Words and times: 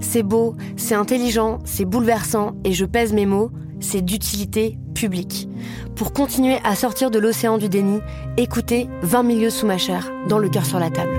C'est 0.00 0.22
beau, 0.22 0.54
c'est 0.76 0.94
intelligent, 0.94 1.58
c'est 1.64 1.84
bouleversant 1.84 2.52
et 2.64 2.72
je 2.72 2.84
pèse 2.84 3.12
mes 3.12 3.26
mots, 3.26 3.50
c'est 3.80 4.02
d'utilité 4.02 4.78
publique. 4.94 5.48
Pour 5.96 6.12
continuer 6.12 6.58
à 6.64 6.74
sortir 6.74 7.10
de 7.10 7.18
l'océan 7.18 7.58
du 7.58 7.68
déni, 7.68 8.00
écoutez 8.36 8.88
20 9.02 9.22
milieux 9.22 9.50
sous 9.50 9.66
ma 9.66 9.78
chair, 9.78 10.10
dans 10.28 10.38
le 10.38 10.48
cœur 10.48 10.64
sur 10.64 10.78
la 10.78 10.90
table. 10.90 11.18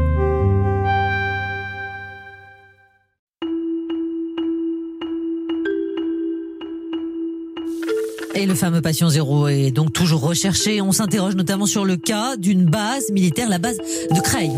Et 8.36 8.46
le 8.46 8.56
fameux 8.56 8.82
patient 8.82 9.10
zéro 9.10 9.50
est 9.50 9.72
donc 9.72 9.92
toujours 9.92 10.22
recherché. 10.22 10.82
On 10.82 10.94
s'interroge 10.94 11.36
notamment 11.36 11.66
sur 11.66 11.84
le 11.84 11.98
cas 11.98 12.38
d'une 12.38 12.64
base 12.64 13.12
militaire, 13.12 13.50
la 13.50 13.58
base 13.58 13.78
de 13.78 14.22
Creil. 14.22 14.52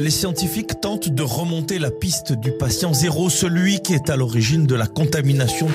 Les 0.00 0.08
scientifiques 0.08 0.80
tentent 0.80 1.10
de 1.10 1.22
remonter 1.22 1.78
la 1.78 1.90
piste 1.90 2.32
du 2.32 2.52
patient 2.52 2.94
zéro, 2.94 3.28
celui 3.28 3.80
qui 3.80 3.92
est 3.92 4.08
à 4.08 4.16
l'origine 4.16 4.64
de 4.64 4.74
la 4.74 4.86
contamination. 4.86 5.68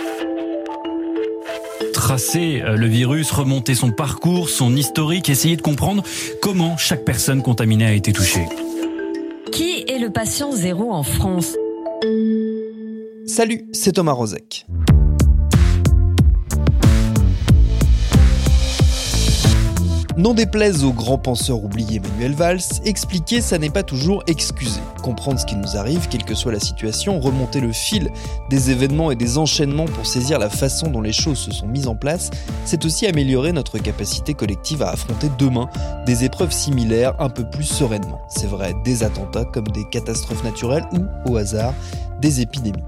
Tracer 1.94 2.64
euh, 2.64 2.76
le 2.76 2.88
virus, 2.88 3.30
remonter 3.30 3.76
son 3.76 3.92
parcours, 3.92 4.50
son 4.50 4.76
historique, 4.76 5.30
essayer 5.30 5.56
de 5.56 5.62
comprendre 5.62 6.04
comment 6.42 6.76
chaque 6.76 7.06
personne 7.06 7.44
contaminée 7.44 7.86
a 7.86 7.94
été 7.94 8.14
touchée. 8.14 8.48
Qui 9.52 9.86
est 9.88 10.00
le 10.00 10.10
patient 10.10 10.52
zéro 10.52 10.92
en 10.92 11.04
France? 11.04 11.56
Salut, 13.28 13.68
c'est 13.74 13.92
Thomas 13.92 14.14
Rozek. 14.14 14.66
N'en 20.18 20.34
déplaise 20.34 20.86
au 20.86 20.94
grand 20.94 21.18
penseur 21.18 21.62
oublié 21.62 22.00
Manuel 22.00 22.32
Valls, 22.32 22.62
expliquer 22.86 23.42
ça 23.42 23.58
n'est 23.58 23.70
pas 23.70 23.84
toujours 23.84 24.24
excuser. 24.28 24.80
Comprendre 25.04 25.42
ce 25.42 25.46
qui 25.46 25.58
nous 25.58 25.76
arrive, 25.76 26.08
quelle 26.08 26.24
que 26.24 26.36
soit 26.36 26.54
la 26.54 26.62
situation, 26.62 27.20
remonter 27.20 27.60
le 27.60 27.74
fil 27.74 28.10
des 28.50 28.72
événements 28.72 29.12
et 29.12 29.18
des 29.18 29.38
enchaînements 29.38 29.84
pour 29.84 30.06
saisir 30.06 30.40
la 30.40 30.50
façon 30.50 30.88
dont 30.88 31.02
les 31.02 31.12
choses 31.12 31.40
se 31.40 31.52
sont 31.52 31.68
mises 31.68 31.90
en 31.90 31.98
place, 31.98 32.32
c'est 32.64 32.86
aussi 32.86 33.06
améliorer 33.08 33.52
notre 33.52 33.78
capacité 33.78 34.34
collective 34.34 34.84
à 34.84 34.92
affronter 34.92 35.28
demain 35.38 35.70
des 36.06 36.24
épreuves 36.24 36.54
similaires 36.54 37.14
un 37.20 37.30
peu 37.30 37.44
plus 37.44 37.66
sereinement. 37.66 38.22
C'est 38.30 38.48
vrai 38.48 38.74
des 38.86 39.04
attentats 39.04 39.44
comme 39.44 39.68
des 39.68 39.84
catastrophes 39.90 40.46
naturelles 40.46 40.86
ou, 40.94 41.30
au 41.30 41.36
hasard, 41.36 41.74
des 42.22 42.40
épidémies. 42.40 42.84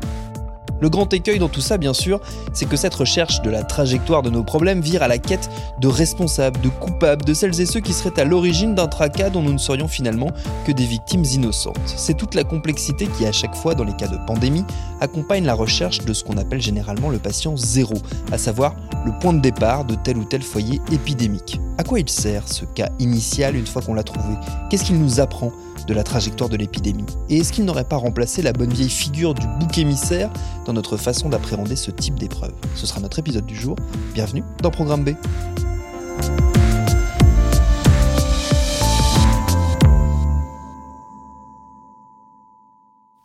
Le 0.79 0.89
grand 0.89 1.11
écueil 1.13 1.39
dans 1.39 1.49
tout 1.49 1.61
ça, 1.61 1.77
bien 1.77 1.93
sûr, 1.93 2.19
c'est 2.53 2.67
que 2.67 2.77
cette 2.77 2.93
recherche 2.93 3.41
de 3.41 3.49
la 3.49 3.63
trajectoire 3.63 4.21
de 4.21 4.29
nos 4.29 4.43
problèmes 4.43 4.81
vire 4.81 5.01
à 5.01 5.07
la 5.07 5.17
quête 5.17 5.49
de 5.79 5.87
responsables, 5.87 6.59
de 6.61 6.69
coupables, 6.69 7.25
de 7.25 7.33
celles 7.33 7.59
et 7.59 7.65
ceux 7.65 7.79
qui 7.79 7.93
seraient 7.93 8.19
à 8.19 8.25
l'origine 8.25 8.75
d'un 8.75 8.87
tracas 8.87 9.29
dont 9.29 9.41
nous 9.41 9.53
ne 9.53 9.57
serions 9.57 9.87
finalement 9.87 10.31
que 10.65 10.71
des 10.71 10.85
victimes 10.85 11.23
innocentes. 11.25 11.77
C'est 11.85 12.15
toute 12.15 12.35
la 12.35 12.43
complexité 12.43 13.07
qui, 13.07 13.25
à 13.25 13.31
chaque 13.31 13.55
fois, 13.55 13.73
dans 13.73 13.83
les 13.83 13.95
cas 13.95 14.07
de 14.07 14.17
pandémie, 14.27 14.65
accompagne 15.01 15.45
la 15.45 15.55
recherche 15.55 15.99
de 15.99 16.13
ce 16.13 16.23
qu'on 16.23 16.37
appelle 16.37 16.61
généralement 16.61 17.09
le 17.09 17.17
patient 17.17 17.57
zéro, 17.57 17.95
à 18.31 18.37
savoir 18.37 18.75
le 19.05 19.11
point 19.19 19.33
de 19.33 19.41
départ 19.41 19.85
de 19.85 19.95
tel 19.95 20.17
ou 20.17 20.25
tel 20.25 20.41
foyer 20.43 20.79
épidémique. 20.91 21.59
À 21.77 21.83
quoi 21.83 21.99
il 21.99 22.09
sert 22.09 22.47
ce 22.47 22.65
cas 22.65 22.89
initial 22.99 23.55
une 23.55 23.67
fois 23.67 23.81
qu'on 23.81 23.93
l'a 23.93 24.03
trouvé? 24.03 24.35
Qu'est-ce 24.69 24.83
qu'il 24.83 24.99
nous 24.99 25.19
apprend 25.19 25.51
de 25.87 25.93
la 25.93 26.03
trajectoire 26.03 26.49
de 26.49 26.57
l'épidémie 26.57 27.05
Et 27.29 27.37
est-ce 27.37 27.53
qu'il 27.53 27.65
n'aurait 27.65 27.85
pas 27.85 27.95
remplacé 27.95 28.41
la 28.41 28.53
bonne 28.53 28.71
vieille 28.71 28.89
figure 28.89 29.33
du 29.33 29.47
bouc 29.59 29.77
émissaire 29.77 30.31
dans 30.65 30.73
notre 30.73 30.97
façon 30.97 31.29
d'appréhender 31.29 31.75
ce 31.75 31.91
type 31.91 32.19
d'épreuve? 32.19 32.53
Ce 32.75 32.85
sera 32.85 32.99
notre 32.99 33.19
épisode 33.19 33.45
du 33.45 33.55
jour. 33.55 33.77
Bienvenue 34.13 34.43
dans 34.61 34.69
Programme 34.69 35.03
B. 35.03 35.11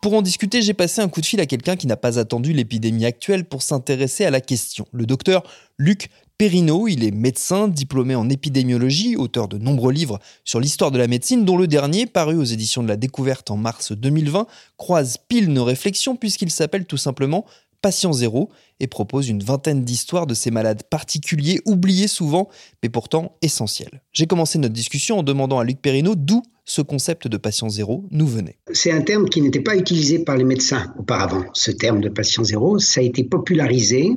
Pour 0.01 0.15
en 0.15 0.22
discuter, 0.22 0.62
j'ai 0.62 0.75
passé 0.75 1.01
un 1.01 1.09
coup 1.09 1.21
de 1.21 1.27
fil 1.27 1.41
à 1.41 1.47
quelqu'un 1.47 1.77
qui 1.77 1.87
n'a 1.87 1.97
pas 1.97 2.19
attendu 2.19 2.53
l'épidémie 2.53 3.05
actuelle 3.05 3.45
pour 3.45 3.62
s'intéresser 3.62 4.25
à 4.25 4.31
la 4.31 4.41
question. 4.41 4.87
Le 4.93 5.06
docteur 5.06 5.45
Luc 5.78 6.11
Perrineau, 6.42 6.88
il 6.88 7.04
est 7.04 7.12
médecin, 7.12 7.69
diplômé 7.69 8.16
en 8.16 8.28
épidémiologie, 8.28 9.14
auteur 9.14 9.47
de 9.47 9.58
nombreux 9.58 9.92
livres 9.92 10.19
sur 10.42 10.58
l'histoire 10.58 10.91
de 10.91 10.98
la 10.98 11.06
médecine, 11.06 11.44
dont 11.44 11.56
le 11.56 11.69
dernier, 11.69 12.06
paru 12.06 12.34
aux 12.34 12.42
éditions 12.42 12.82
de 12.82 12.88
la 12.88 12.97
Découverte 12.97 13.53
en 13.53 13.56
mars 13.56 13.92
2020, 13.92 14.48
croise 14.76 15.19
pile 15.28 15.53
nos 15.53 15.62
réflexions 15.62 16.16
puisqu'il 16.16 16.50
s'appelle 16.50 16.84
tout 16.84 16.97
simplement 16.97 17.47
Patient 17.80 18.12
Zéro 18.12 18.50
et 18.80 18.88
propose 18.88 19.28
une 19.28 19.41
vingtaine 19.41 19.84
d'histoires 19.84 20.26
de 20.26 20.34
ces 20.34 20.50
malades 20.50 20.82
particuliers, 20.91 21.60
oubliés 21.64 22.08
souvent, 22.08 22.48
mais 22.82 22.88
pourtant 22.88 23.36
essentiels. 23.41 24.03
J'ai 24.12 24.26
commencé 24.26 24.59
notre 24.59 24.74
discussion 24.74 25.20
en 25.20 25.22
demandant 25.22 25.60
à 25.60 25.64
Luc 25.64 25.80
Perrineau 25.80 26.16
d'où 26.16 26.42
ce 26.64 26.82
concept 26.82 27.28
de 27.28 27.36
patient 27.36 27.69
zéro 27.69 28.09
nous 28.10 28.26
venait. 28.26 28.59
C'est 28.72 28.91
un 28.91 29.03
terme 29.03 29.28
qui 29.28 29.42
n'était 29.42 29.60
pas 29.60 29.76
utilisé 29.76 30.20
par 30.20 30.36
les 30.36 30.44
médecins 30.44 30.92
auparavant. 30.98 31.44
Ce 31.54 31.70
terme 31.70 32.00
de 32.00 32.09
patient 32.09 32.42
zéro, 32.42 32.80
ça 32.80 33.00
a 33.00 33.04
été 33.04 33.22
popularisé 33.22 34.16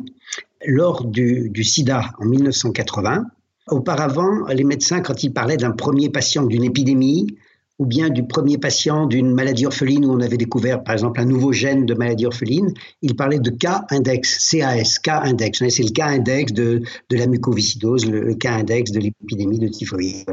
lors 0.68 1.06
du, 1.06 1.64
sida 1.64 2.12
en 2.20 2.26
1980. 2.26 3.26
Auparavant, 3.70 4.46
les 4.48 4.64
médecins, 4.64 5.02
quand 5.02 5.24
ils 5.24 5.34
parlaient 5.34 5.58
d'un 5.58 5.72
premier 5.72 6.10
patient 6.10 6.46
d'une 6.46 6.64
épidémie, 6.64 7.36
ou 7.78 7.86
bien 7.86 8.10
du 8.10 8.26
premier 8.26 8.58
patient 8.58 9.06
d'une 9.06 9.34
maladie 9.34 9.66
orpheline 9.66 10.06
où 10.06 10.12
on 10.12 10.22
avait 10.22 10.38
découvert 10.38 10.82
par 10.84 10.94
exemple 10.94 11.20
un 11.20 11.26
nouveau 11.26 11.52
gène 11.52 11.86
de 11.86 11.94
maladie 11.94 12.26
orpheline, 12.26 12.74
il 13.02 13.16
parlait 13.16 13.40
de 13.40 13.50
cas 13.50 13.86
index, 13.90 14.50
CAS, 14.50 15.00
cas 15.00 15.22
index. 15.24 15.62
C'est 15.68 15.84
le 15.84 15.90
cas 15.90 16.08
index 16.08 16.54
de, 16.54 16.84
la 17.12 17.28
mucoviscidose, 17.28 18.06
le, 18.06 18.34
cas 18.36 18.54
index 18.54 18.92
de 18.92 19.00
l'épidémie 19.00 19.60
de 19.60 19.68
typhoïde. 19.68 20.26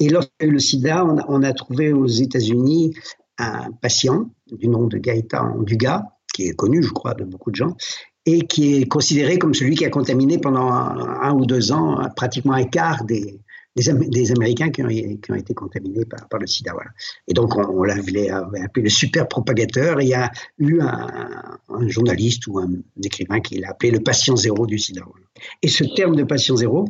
Et 0.00 0.08
lorsque 0.08 0.32
le 0.40 0.58
sida, 0.58 1.04
on 1.04 1.18
a, 1.18 1.24
on 1.28 1.42
a 1.42 1.52
trouvé 1.52 1.92
aux 1.92 2.08
États-Unis 2.08 2.94
un 3.38 3.70
patient 3.80 4.30
du 4.50 4.68
nom 4.68 4.86
de 4.86 4.98
Gaëtan 4.98 5.62
Dugas, 5.62 6.02
qui 6.34 6.46
est 6.46 6.54
connu, 6.54 6.82
je 6.82 6.92
crois, 6.92 7.14
de 7.14 7.24
beaucoup 7.24 7.50
de 7.50 7.56
gens, 7.56 7.76
et 8.32 8.46
qui 8.46 8.76
est 8.76 8.86
considéré 8.86 9.38
comme 9.38 9.54
celui 9.54 9.74
qui 9.74 9.84
a 9.84 9.90
contaminé 9.90 10.38
pendant 10.38 10.70
un, 10.70 11.32
ou 11.32 11.46
deux 11.46 11.72
ans 11.72 11.98
pratiquement 12.16 12.54
un 12.54 12.64
quart 12.64 13.04
des, 13.04 13.40
des, 13.76 14.32
Américains 14.32 14.70
qui 14.70 14.82
ont, 14.82 14.88
été 15.34 15.54
contaminés 15.54 16.04
par, 16.04 16.40
le 16.40 16.46
sida. 16.46 16.72
Et 17.28 17.32
donc, 17.32 17.56
on, 17.56 17.82
l'avait 17.82 18.30
appelé 18.30 18.84
le 18.84 18.88
super 18.88 19.28
propagateur. 19.28 20.00
Et 20.00 20.04
il 20.04 20.08
y 20.08 20.14
a 20.14 20.30
eu 20.58 20.80
un, 20.80 21.88
journaliste 21.88 22.46
ou 22.46 22.58
un, 22.58 22.70
écrivain 23.02 23.40
qui 23.40 23.58
l'a 23.58 23.70
appelé 23.70 23.90
le 23.90 24.00
patient 24.00 24.36
zéro 24.36 24.66
du 24.66 24.78
sida. 24.78 25.02
Et 25.62 25.68
ce 25.68 25.84
terme 25.94 26.16
de 26.16 26.24
patient 26.24 26.56
zéro 26.56 26.86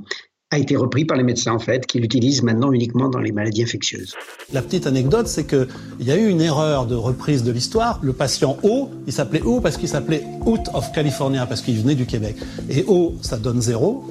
a 0.53 0.59
été 0.59 0.77
repris 0.77 1.05
par 1.05 1.17
les 1.17 1.23
médecins, 1.23 1.53
en 1.53 1.61
fait, 1.61 1.87
qui 1.87 2.01
l'utilisent 2.01 2.43
maintenant 2.43 2.73
uniquement 2.73 3.09
dans 3.09 3.21
les 3.21 3.31
maladies 3.31 3.63
infectieuses. 3.63 4.17
La 4.53 4.63
petite 4.63 4.87
anecdote, 4.87 5.29
c'est 5.29 5.47
qu'il 5.47 5.69
y 6.01 6.11
a 6.11 6.17
eu 6.17 6.29
une 6.29 6.41
erreur 6.41 6.87
de 6.87 6.97
reprise 6.97 7.45
de 7.45 7.53
l'histoire. 7.53 8.01
Le 8.03 8.13
patient 8.13 8.57
O, 8.65 8.91
il 9.07 9.13
s'appelait 9.13 9.43
O 9.43 9.61
parce 9.61 9.77
qu'il 9.77 9.89
s'appelait 9.89 10.25
Out 10.45 10.63
of 10.75 10.91
California, 10.93 11.47
parce 11.47 11.61
qu'il 11.61 11.79
venait 11.81 11.95
du 11.95 12.05
Québec. 12.05 12.35
Et 12.69 12.85
O, 12.89 13.15
ça 13.23 13.37
donne 13.37 13.63
zéro 13.63 14.05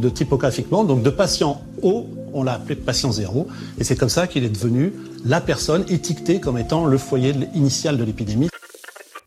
de 0.00 0.08
typographiquement. 0.08 0.82
Donc 0.82 1.02
de 1.04 1.10
patient 1.10 1.62
O, 1.82 2.06
on 2.32 2.42
l'a 2.42 2.54
appelé 2.54 2.74
patient 2.74 3.12
zéro. 3.12 3.46
Et 3.78 3.84
c'est 3.84 3.96
comme 3.96 4.08
ça 4.08 4.26
qu'il 4.26 4.42
est 4.42 4.48
devenu 4.48 4.92
la 5.24 5.40
personne 5.40 5.84
étiquetée 5.88 6.40
comme 6.40 6.58
étant 6.58 6.86
le 6.86 6.98
foyer 6.98 7.32
initial 7.54 7.96
de 7.96 8.02
l'épidémie. 8.02 8.48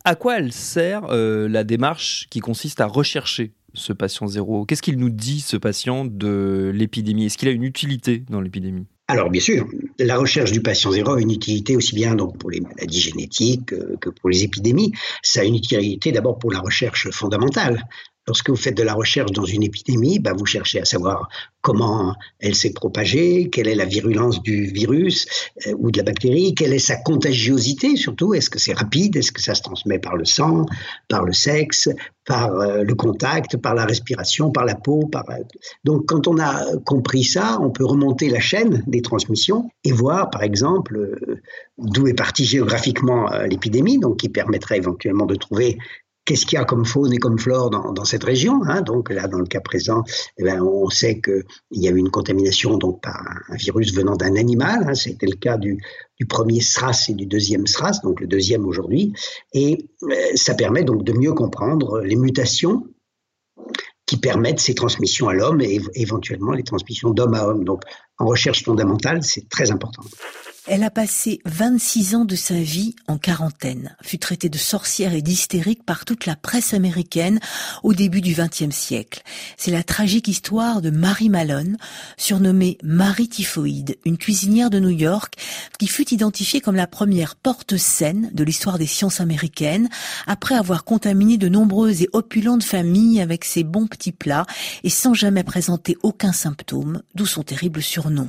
À 0.04 0.14
quoi 0.14 0.38
elle 0.38 0.52
sert 0.52 1.02
euh, 1.10 1.48
la 1.48 1.64
démarche 1.64 2.26
qui 2.30 2.40
consiste 2.40 2.80
à 2.80 2.86
rechercher 2.86 3.52
ce 3.74 3.92
patient 3.92 4.26
zéro 4.26 4.64
Qu'est-ce 4.64 4.82
qu'il 4.82 4.98
nous 4.98 5.10
dit, 5.10 5.40
ce 5.40 5.56
patient, 5.56 6.04
de 6.04 6.70
l'épidémie? 6.74 7.26
Est-ce 7.26 7.38
qu'il 7.38 7.48
a 7.48 7.52
une 7.52 7.64
utilité 7.64 8.24
dans 8.28 8.40
l'épidémie? 8.40 8.86
Alors 9.08 9.28
bien 9.28 9.40
sûr, 9.40 9.66
la 9.98 10.16
recherche 10.16 10.52
du 10.52 10.62
patient 10.62 10.92
zéro 10.92 11.14
a 11.14 11.20
une 11.20 11.32
utilité 11.32 11.76
aussi 11.76 11.96
bien 11.96 12.16
pour 12.16 12.50
les 12.50 12.60
maladies 12.60 13.00
génétiques 13.00 13.66
que 13.66 14.08
pour 14.08 14.30
les 14.30 14.44
épidémies. 14.44 14.92
Ça 15.22 15.40
a 15.40 15.44
une 15.44 15.56
utilité 15.56 16.12
d'abord 16.12 16.38
pour 16.38 16.52
la 16.52 16.60
recherche 16.60 17.10
fondamentale. 17.10 17.82
Lorsque 18.30 18.48
vous 18.48 18.54
faites 18.54 18.76
de 18.76 18.84
la 18.84 18.94
recherche 18.94 19.32
dans 19.32 19.44
une 19.44 19.64
épidémie, 19.64 20.20
bah, 20.20 20.32
vous 20.38 20.46
cherchez 20.46 20.80
à 20.80 20.84
savoir 20.84 21.28
comment 21.62 22.14
elle 22.38 22.54
s'est 22.54 22.72
propagée, 22.72 23.50
quelle 23.50 23.66
est 23.66 23.74
la 23.74 23.86
virulence 23.86 24.40
du 24.40 24.66
virus 24.66 25.26
euh, 25.66 25.74
ou 25.76 25.90
de 25.90 25.98
la 25.98 26.04
bactérie, 26.04 26.54
quelle 26.54 26.72
est 26.72 26.78
sa 26.78 26.94
contagiosité 26.94 27.96
surtout, 27.96 28.32
est-ce 28.32 28.48
que 28.48 28.60
c'est 28.60 28.72
rapide, 28.72 29.16
est-ce 29.16 29.32
que 29.32 29.42
ça 29.42 29.56
se 29.56 29.62
transmet 29.62 29.98
par 29.98 30.14
le 30.14 30.24
sang, 30.24 30.64
par 31.08 31.24
le 31.24 31.32
sexe, 31.32 31.88
par 32.24 32.54
euh, 32.54 32.84
le 32.84 32.94
contact, 32.94 33.56
par 33.56 33.74
la 33.74 33.84
respiration, 33.84 34.52
par 34.52 34.64
la 34.64 34.76
peau. 34.76 35.10
Euh, 35.12 35.34
donc 35.82 36.06
quand 36.06 36.28
on 36.28 36.38
a 36.38 36.64
compris 36.86 37.24
ça, 37.24 37.58
on 37.60 37.70
peut 37.70 37.84
remonter 37.84 38.28
la 38.28 38.38
chaîne 38.38 38.84
des 38.86 39.02
transmissions 39.02 39.68
et 39.82 39.90
voir 39.90 40.30
par 40.30 40.44
exemple 40.44 41.18
d'où 41.78 42.06
est 42.06 42.14
partie 42.14 42.44
géographiquement 42.44 43.28
l'épidémie, 43.48 43.98
donc 43.98 44.18
qui 44.18 44.28
permettrait 44.28 44.76
éventuellement 44.76 45.26
de 45.26 45.34
trouver 45.34 45.78
qu'est-ce 46.30 46.46
qu'il 46.46 46.60
y 46.60 46.62
a 46.62 46.64
comme 46.64 46.84
faune 46.84 47.12
et 47.12 47.18
comme 47.18 47.40
flore 47.40 47.70
dans, 47.70 48.04
cette 48.04 48.22
région. 48.22 48.60
Hein? 48.68 48.82
Donc 48.82 49.10
là, 49.10 49.26
dans 49.26 49.40
le 49.40 49.46
cas 49.46 49.60
présent, 49.60 50.04
eh 50.38 50.44
ben, 50.44 50.62
on 50.62 50.88
sait 50.88 51.20
qu'il 51.20 51.42
y 51.72 51.88
a 51.88 51.90
eu 51.90 51.96
une 51.96 52.10
contamination 52.10 52.78
donc, 52.78 53.02
par 53.02 53.20
un 53.48 53.56
virus 53.56 53.92
venant 53.92 54.14
d'un 54.14 54.36
animal. 54.36 54.84
Hein. 54.86 54.94
C'était 54.94 55.26
le 55.26 55.34
cas 55.34 55.58
du, 55.58 55.82
premier 56.28 56.60
SRAS 56.60 57.06
et 57.08 57.14
du 57.14 57.26
deuxième 57.26 57.66
SRAS, 57.66 58.02
donc 58.04 58.20
le 58.20 58.28
deuxième 58.28 58.64
aujourd'hui. 58.64 59.12
Et 59.54 59.88
euh, 60.04 60.14
ça 60.36 60.54
permet 60.54 60.84
donc 60.84 61.02
de 61.02 61.12
mieux 61.14 61.32
comprendre 61.32 61.98
les 61.98 62.14
mutations 62.14 62.86
qui 64.06 64.16
permettent 64.16 64.60
ces 64.60 64.76
transmissions 64.76 65.28
à 65.28 65.34
l'homme 65.34 65.60
et 65.60 65.80
éventuellement 65.94 66.52
les 66.52 66.62
transmissions 66.62 67.10
d'homme 67.10 67.34
à 67.34 67.48
homme. 67.48 67.64
Donc 67.64 67.82
en 68.18 68.26
recherche 68.26 68.62
fondamentale, 68.62 69.24
c'est 69.24 69.48
très 69.48 69.72
important. 69.72 70.02
Elle 70.66 70.84
a 70.84 70.90
passé 70.90 71.40
26 71.46 72.14
ans 72.14 72.24
de 72.26 72.36
sa 72.36 72.54
vie 72.54 72.94
en 73.08 73.16
quarantaine, 73.16 73.96
fut 74.02 74.18
traitée 74.18 74.50
de 74.50 74.58
sorcière 74.58 75.14
et 75.14 75.22
d'hystérique 75.22 75.84
par 75.84 76.04
toute 76.04 76.26
la 76.26 76.36
presse 76.36 76.74
américaine 76.74 77.40
au 77.82 77.94
début 77.94 78.20
du 78.20 78.34
XXe 78.34 78.74
siècle. 78.74 79.22
C'est 79.56 79.70
la 79.70 79.82
tragique 79.82 80.28
histoire 80.28 80.82
de 80.82 80.90
Marie 80.90 81.30
Malone, 81.30 81.78
surnommée 82.18 82.76
Marie 82.82 83.28
Typhoïde, 83.28 83.96
une 84.04 84.18
cuisinière 84.18 84.68
de 84.68 84.78
New 84.78 84.90
York 84.90 85.34
qui 85.78 85.86
fut 85.86 86.12
identifiée 86.12 86.60
comme 86.60 86.76
la 86.76 86.86
première 86.86 87.36
porte-scène 87.36 88.30
de 88.34 88.44
l'histoire 88.44 88.78
des 88.78 88.86
sciences 88.86 89.20
américaines 89.20 89.88
après 90.26 90.56
avoir 90.56 90.84
contaminé 90.84 91.38
de 91.38 91.48
nombreuses 91.48 92.02
et 92.02 92.10
opulentes 92.12 92.64
familles 92.64 93.22
avec 93.22 93.46
ses 93.46 93.64
bons 93.64 93.86
petits 93.86 94.12
plats 94.12 94.46
et 94.84 94.90
sans 94.90 95.14
jamais 95.14 95.42
présenter 95.42 95.96
aucun 96.02 96.32
symptôme, 96.32 97.02
d'où 97.14 97.24
son 97.24 97.42
terrible 97.42 97.82
surnom. 97.82 98.28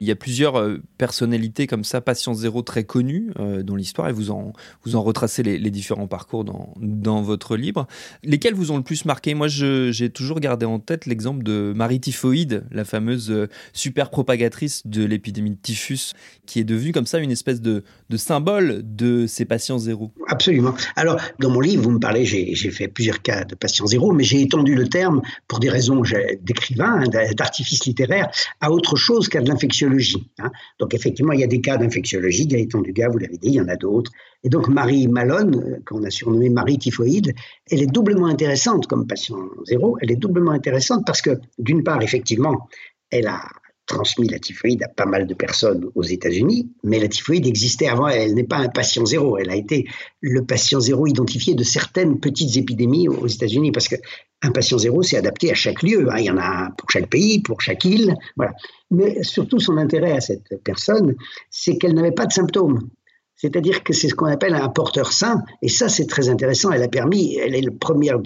Il 0.00 0.06
y 0.06 0.10
a 0.10 0.16
plusieurs 0.16 0.58
euh, 0.58 0.82
personnalités 0.98 1.66
comme 1.66 1.84
ça, 1.84 2.02
patient 2.02 2.34
zéro 2.34 2.60
très 2.60 2.84
connues 2.84 3.32
euh, 3.38 3.62
dans 3.62 3.76
l'histoire, 3.76 4.08
et 4.08 4.12
vous 4.12 4.30
en, 4.30 4.52
vous 4.84 4.94
en 4.94 5.02
retracez 5.02 5.42
les, 5.42 5.70
différents 5.70 6.06
parcours 6.06 6.44
dans, 6.44 6.74
dans, 6.76 7.22
votre 7.22 7.56
livre. 7.56 7.86
Lesquels 8.22 8.54
vous 8.54 8.72
ont 8.72 8.76
le 8.76 8.82
plus 8.82 9.06
marqué? 9.06 9.34
Moi, 9.34 9.48
j'ai 9.48 10.10
toujours 10.10 10.40
gardé 10.40 10.66
en 10.66 10.78
tête 10.78 11.06
l'exemple 11.06 11.42
de 11.42 11.72
Marie 11.74 12.00
Typhoïde, 12.00 12.64
la 12.70 12.84
fameuse 12.84 13.30
euh, 13.30 13.48
super 13.72 14.10
propagatrice 14.10 14.86
de 14.86 15.04
l'épidémie 15.04 15.50
de 15.50 15.58
typhus, 15.60 16.12
qui 16.44 16.60
est 16.60 16.64
devenue 16.64 16.92
comme 16.92 17.06
ça 17.06 17.18
une 17.18 17.30
espèce 17.30 17.62
de, 17.62 17.82
de 18.10 18.16
symbole 18.16 18.82
de 18.84 19.26
ces 19.26 19.46
patients 19.46 19.78
zéro. 19.78 20.12
Absolument. 20.28 20.74
Alors, 20.96 21.18
dans 21.38 21.50
mon 21.50 21.60
livre, 21.60 21.82
vous 21.82 21.90
me 21.90 22.00
parlez, 22.00 22.26
j'ai 22.26 22.70
fait 22.70 22.88
plusieurs 22.88 23.22
cas 23.22 23.44
de 23.44 23.54
patients 23.54 23.86
zéro, 23.86 24.12
mais 24.12 24.24
j'ai 24.24 24.42
étendu 24.42 24.74
le 24.74 24.88
terme, 24.88 25.22
pour 25.48 25.58
des 25.58 25.70
raisons 25.70 26.02
d'écrivain, 26.42 27.00
hein, 27.00 27.24
d'artifice 27.34 27.84
littéraire, 27.86 28.28
à 28.60 28.70
autre 28.70 28.96
chose 28.96 29.28
qu'à 29.28 29.40
de 29.40 29.48
l'infection 29.48 29.85
Hein. 30.38 30.50
Donc 30.78 30.94
effectivement, 30.94 31.32
il 31.32 31.40
y 31.40 31.44
a 31.44 31.48
des 31.48 31.60
cas 31.60 31.76
d'infectiologie, 31.76 32.46
Gaëtan 32.46 32.80
Dugas, 32.80 33.08
vous 33.08 33.18
l'avez 33.18 33.38
dit, 33.38 33.48
il 33.48 33.54
y 33.54 33.60
en 33.60 33.68
a 33.68 33.76
d'autres. 33.76 34.10
Et 34.44 34.48
donc 34.48 34.68
Marie 34.68 35.08
Malone, 35.08 35.56
euh, 35.56 35.80
qu'on 35.86 36.04
a 36.04 36.10
surnommée 36.10 36.50
Marie 36.50 36.78
typhoïde, 36.78 37.34
elle 37.70 37.82
est 37.82 37.86
doublement 37.86 38.26
intéressante 38.26 38.86
comme 38.86 39.06
patient 39.06 39.38
zéro. 39.64 39.96
Elle 40.00 40.10
est 40.10 40.16
doublement 40.16 40.52
intéressante 40.52 41.04
parce 41.06 41.22
que 41.22 41.38
d'une 41.58 41.82
part, 41.82 42.02
effectivement, 42.02 42.68
elle 43.10 43.26
a 43.28 43.42
transmis 43.86 44.28
la 44.28 44.38
typhoïde 44.38 44.82
à 44.82 44.88
pas 44.88 45.06
mal 45.06 45.26
de 45.26 45.34
personnes 45.34 45.86
aux 45.94 46.02
États-Unis, 46.02 46.70
mais 46.82 46.98
la 46.98 47.08
typhoïde 47.08 47.46
existait 47.46 47.88
avant, 47.88 48.08
elle 48.08 48.34
n'est 48.34 48.44
pas 48.44 48.58
un 48.58 48.68
patient 48.68 49.06
zéro, 49.06 49.38
elle 49.38 49.50
a 49.50 49.56
été 49.56 49.86
le 50.20 50.44
patient 50.44 50.80
zéro 50.80 51.06
identifié 51.06 51.54
de 51.54 51.62
certaines 51.62 52.20
petites 52.20 52.56
épidémies 52.56 53.08
aux 53.08 53.26
États-Unis, 53.26 53.72
parce 53.72 53.88
qu'un 53.88 54.50
patient 54.52 54.78
zéro, 54.78 55.02
c'est 55.02 55.16
adapté 55.16 55.50
à 55.50 55.54
chaque 55.54 55.82
lieu, 55.82 56.08
hein. 56.10 56.16
il 56.18 56.24
y 56.24 56.30
en 56.30 56.38
a 56.38 56.70
pour 56.76 56.90
chaque 56.90 57.08
pays, 57.08 57.40
pour 57.40 57.60
chaque 57.60 57.84
île, 57.84 58.14
voilà. 58.36 58.52
Mais 58.90 59.22
surtout, 59.22 59.58
son 59.58 59.76
intérêt 59.78 60.12
à 60.12 60.20
cette 60.20 60.62
personne, 60.62 61.14
c'est 61.50 61.78
qu'elle 61.78 61.94
n'avait 61.94 62.12
pas 62.12 62.26
de 62.26 62.32
symptômes. 62.32 62.88
C'est-à-dire 63.36 63.84
que 63.84 63.92
c'est 63.92 64.08
ce 64.08 64.14
qu'on 64.14 64.26
appelle 64.26 64.54
un 64.54 64.68
porteur 64.68 65.12
sain, 65.12 65.42
et 65.60 65.68
ça, 65.68 65.88
c'est 65.88 66.06
très 66.06 66.28
intéressant. 66.30 66.72
Elle 66.72 66.82
a 66.82 66.88
permis, 66.88 67.36
elle 67.36 67.54
est 67.54 67.60
la 67.60 67.70
première 67.70 68.18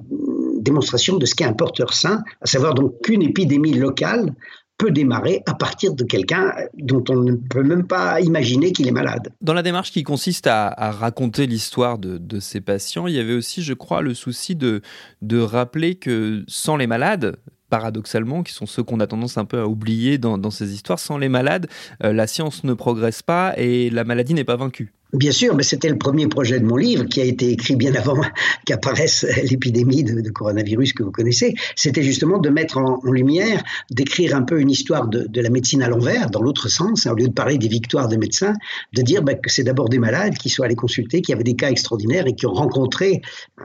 démonstration 0.61 1.17
de 1.17 1.27
ce 1.27 1.35
qu'est 1.35 1.45
un 1.45 1.53
porteur 1.53 1.93
sain, 1.93 2.23
à 2.41 2.47
savoir 2.47 2.75
donc 2.75 3.01
qu'une 3.03 3.23
épidémie 3.23 3.73
locale 3.73 4.35
peut 4.81 4.91
démarrer 4.91 5.43
à 5.45 5.53
partir 5.53 5.95
de 5.95 6.05
quelqu'un 6.05 6.55
dont 6.79 7.05
on 7.11 7.17
ne 7.17 7.35
peut 7.35 7.63
même 7.63 7.87
pas 7.87 8.19
imaginer 8.23 8.73
qu'il 8.73 8.89
est 8.89 8.93
malade. 8.93 9.31
Dans 9.43 9.53
la 9.53 9.63
démarche 9.63 9.93
qui 9.93 10.05
consiste 10.05 10.47
à, 10.47 10.71
raconter 10.91 11.47
l'histoire 11.47 11.99
de, 11.99 12.41
ces 12.41 12.63
patients, 12.63 13.07
il 13.07 13.15
y 13.15 13.19
avait 13.19 13.35
aussi, 13.35 13.63
je 13.63 13.75
crois, 13.75 14.01
le 14.01 14.15
souci 14.15 14.57
de, 14.57 14.81
de 15.21 15.39
rappeler 15.39 15.97
que 15.97 16.45
sans 16.49 16.79
les 16.79 16.87
malades, 16.87 17.37
paradoxalement, 17.69 18.43
qui 18.43 18.55
sont 18.55 18.65
ceux 18.65 18.83
qu'on 18.83 19.01
a 19.01 19.07
tendance 19.07 19.37
un 19.37 19.45
peu 19.45 19.61
à 19.61 19.67
oublier 19.67 20.17
dans, 20.17 20.51
ces 20.51 20.73
histoires, 20.73 20.99
sans 20.99 21.19
les 21.19 21.29
malades, 21.29 21.69
euh, 22.03 22.15
la 22.15 22.27
science 22.27 22.65
ne 22.65 22.73
progresse 22.73 23.23
pas 23.23 23.53
et 23.59 23.91
la 23.91 24.05
maladie 24.05 24.33
n'est 24.33 24.45
pas 24.45 24.57
vaincue. 24.57 24.95
Bien 25.13 25.33
sûr, 25.33 25.57
mais 25.57 25.65
c'était 25.65 25.89
le 25.89 25.99
premier 25.99 26.29
projet 26.29 26.61
de 26.61 26.65
mon 26.65 26.77
livre 26.77 27.05
qui 27.05 27.21
a 27.21 27.25
été 27.25 27.51
écrit 27.51 27.75
bien 27.75 27.95
avant 27.97 28.21
qu'apparaisse 28.65 29.27
l'épidémie 29.43 30.05
de, 30.05 30.31
coronavirus 30.31 30.93
que 30.93 31.03
vous 31.03 31.11
connaissez. 31.11 31.55
C'était 31.75 32.03
justement 32.03 32.39
de 32.39 32.49
mettre 32.49 32.79
en, 32.79 33.01
lumière, 33.11 33.63
d'écrire 33.91 34.37
un 34.37 34.43
peu 34.43 34.61
une 34.61 34.71
histoire 34.71 35.09
de, 35.09 35.29
la 35.41 35.51
médecine 35.51 35.83
à 35.83 35.89
l'envers, 35.89 36.31
dans 36.31 36.43
l'autre 36.43 36.69
sens, 36.69 37.07
au 37.07 37.15
lieu 37.15 37.27
de 37.27 37.33
parler 37.33 37.59
des 37.59 37.67
victoires 37.67 38.07
des 38.07 38.19
médecins, 38.19 38.55
de 38.93 39.03
dire 39.03 39.23
bah, 39.23 39.35
que 39.35 39.51
c'est 39.51 39.65
d'abord 39.65 39.89
des 39.89 39.99
malades 39.99 40.35
qui 40.35 40.49
sont 40.49 40.63
allés 40.63 40.77
consulter, 40.77 41.23
qui 41.23 41.33
avaient 41.33 41.43
des 41.43 41.57
cas 41.57 41.71
extraordinaires 41.71 42.27
et 42.29 42.35
qui 42.35 42.47
ont 42.47 42.55
rencontré 42.55 43.21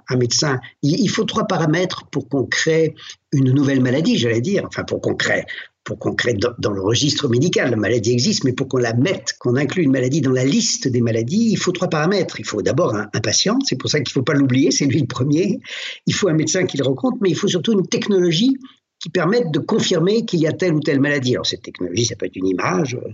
un 0.09 0.15
médecin. 0.15 0.59
il 0.81 1.09
faut 1.09 1.25
trois 1.25 1.45
paramètres 1.45 2.07
pour 2.07 2.27
qu'on 2.27 2.45
crée 2.45 2.95
une 3.31 3.51
nouvelle 3.51 3.81
maladie, 3.81 4.17
j'allais 4.17 4.41
dire, 4.41 4.63
enfin 4.65 4.83
pour 4.83 5.01
qu'on 5.01 5.13
crée, 5.13 5.45
pour 5.85 5.99
qu'on 5.99 6.15
crée 6.15 6.33
dans, 6.33 6.71
le 6.71 6.81
registre 6.81 7.29
médical, 7.29 7.69
la 7.69 7.77
maladie 7.77 8.11
existe, 8.11 8.43
mais 8.43 8.53
pour 8.53 8.67
qu'on 8.67 8.79
la 8.79 8.93
mette, 8.93 9.35
qu'on 9.39 9.55
inclue 9.55 9.83
une 9.83 9.91
maladie 9.91 10.19
dans 10.19 10.31
la 10.31 10.43
liste 10.43 10.87
des 10.87 10.99
maladies, 10.99 11.51
il 11.51 11.57
faut 11.57 11.71
trois 11.71 11.87
paramètres. 11.87 12.39
Il 12.39 12.45
faut 12.45 12.63
d'abord 12.63 12.95
un, 12.95 13.07
patient, 13.21 13.59
c'est 13.63 13.77
pour 13.77 13.89
ça 13.89 13.99
qu'il 13.99 14.09
ne 14.09 14.13
faut 14.13 14.23
pas 14.23 14.33
l'oublier, 14.33 14.71
c'est 14.71 14.85
lui 14.85 14.99
le 14.99 15.05
premier. 15.05 15.59
Il 16.07 16.13
faut 16.15 16.27
un 16.27 16.33
médecin 16.33 16.65
qui 16.65 16.77
le 16.77 16.83
rencontre, 16.83 17.17
mais 17.21 17.29
il 17.29 17.35
faut 17.35 17.47
surtout 17.47 17.73
une 17.73 17.87
technologie 17.87 18.57
qui 18.99 19.09
permette 19.09 19.51
de 19.51 19.59
confirmer 19.59 20.25
qu'il 20.25 20.39
y 20.39 20.47
a 20.47 20.53
telle 20.53 20.73
ou 20.73 20.79
telle 20.79 20.99
maladie. 20.99 21.35
Alors 21.35 21.45
cette 21.45 21.61
technologie, 21.61 22.05
ça 22.05 22.15
peut 22.15 22.25
être 22.25 22.35
une 22.35 22.47
image, 22.47 22.95
euh, 22.95 23.11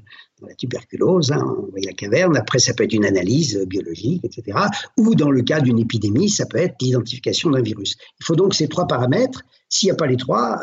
la 0.47 0.55
tuberculose, 0.55 1.31
hein, 1.31 1.43
on 1.45 1.71
voit 1.71 1.79
la 1.85 1.93
caverne, 1.93 2.37
après 2.37 2.59
ça 2.59 2.73
peut 2.73 2.83
être 2.83 2.93
une 2.93 3.05
analyse 3.05 3.57
biologique, 3.67 4.23
etc. 4.25 4.57
Ou 4.97 5.15
dans 5.15 5.31
le 5.31 5.41
cas 5.41 5.61
d'une 5.61 5.79
épidémie, 5.79 6.29
ça 6.29 6.45
peut 6.45 6.57
être 6.57 6.75
l'identification 6.81 7.49
d'un 7.49 7.61
virus. 7.61 7.97
Il 8.19 8.25
faut 8.25 8.35
donc 8.35 8.53
ces 8.53 8.67
trois 8.67 8.87
paramètres 8.87 9.43
s'il 9.71 9.87
n'y 9.87 9.91
a 9.91 9.95
pas 9.95 10.05
les 10.05 10.17
trois, 10.17 10.59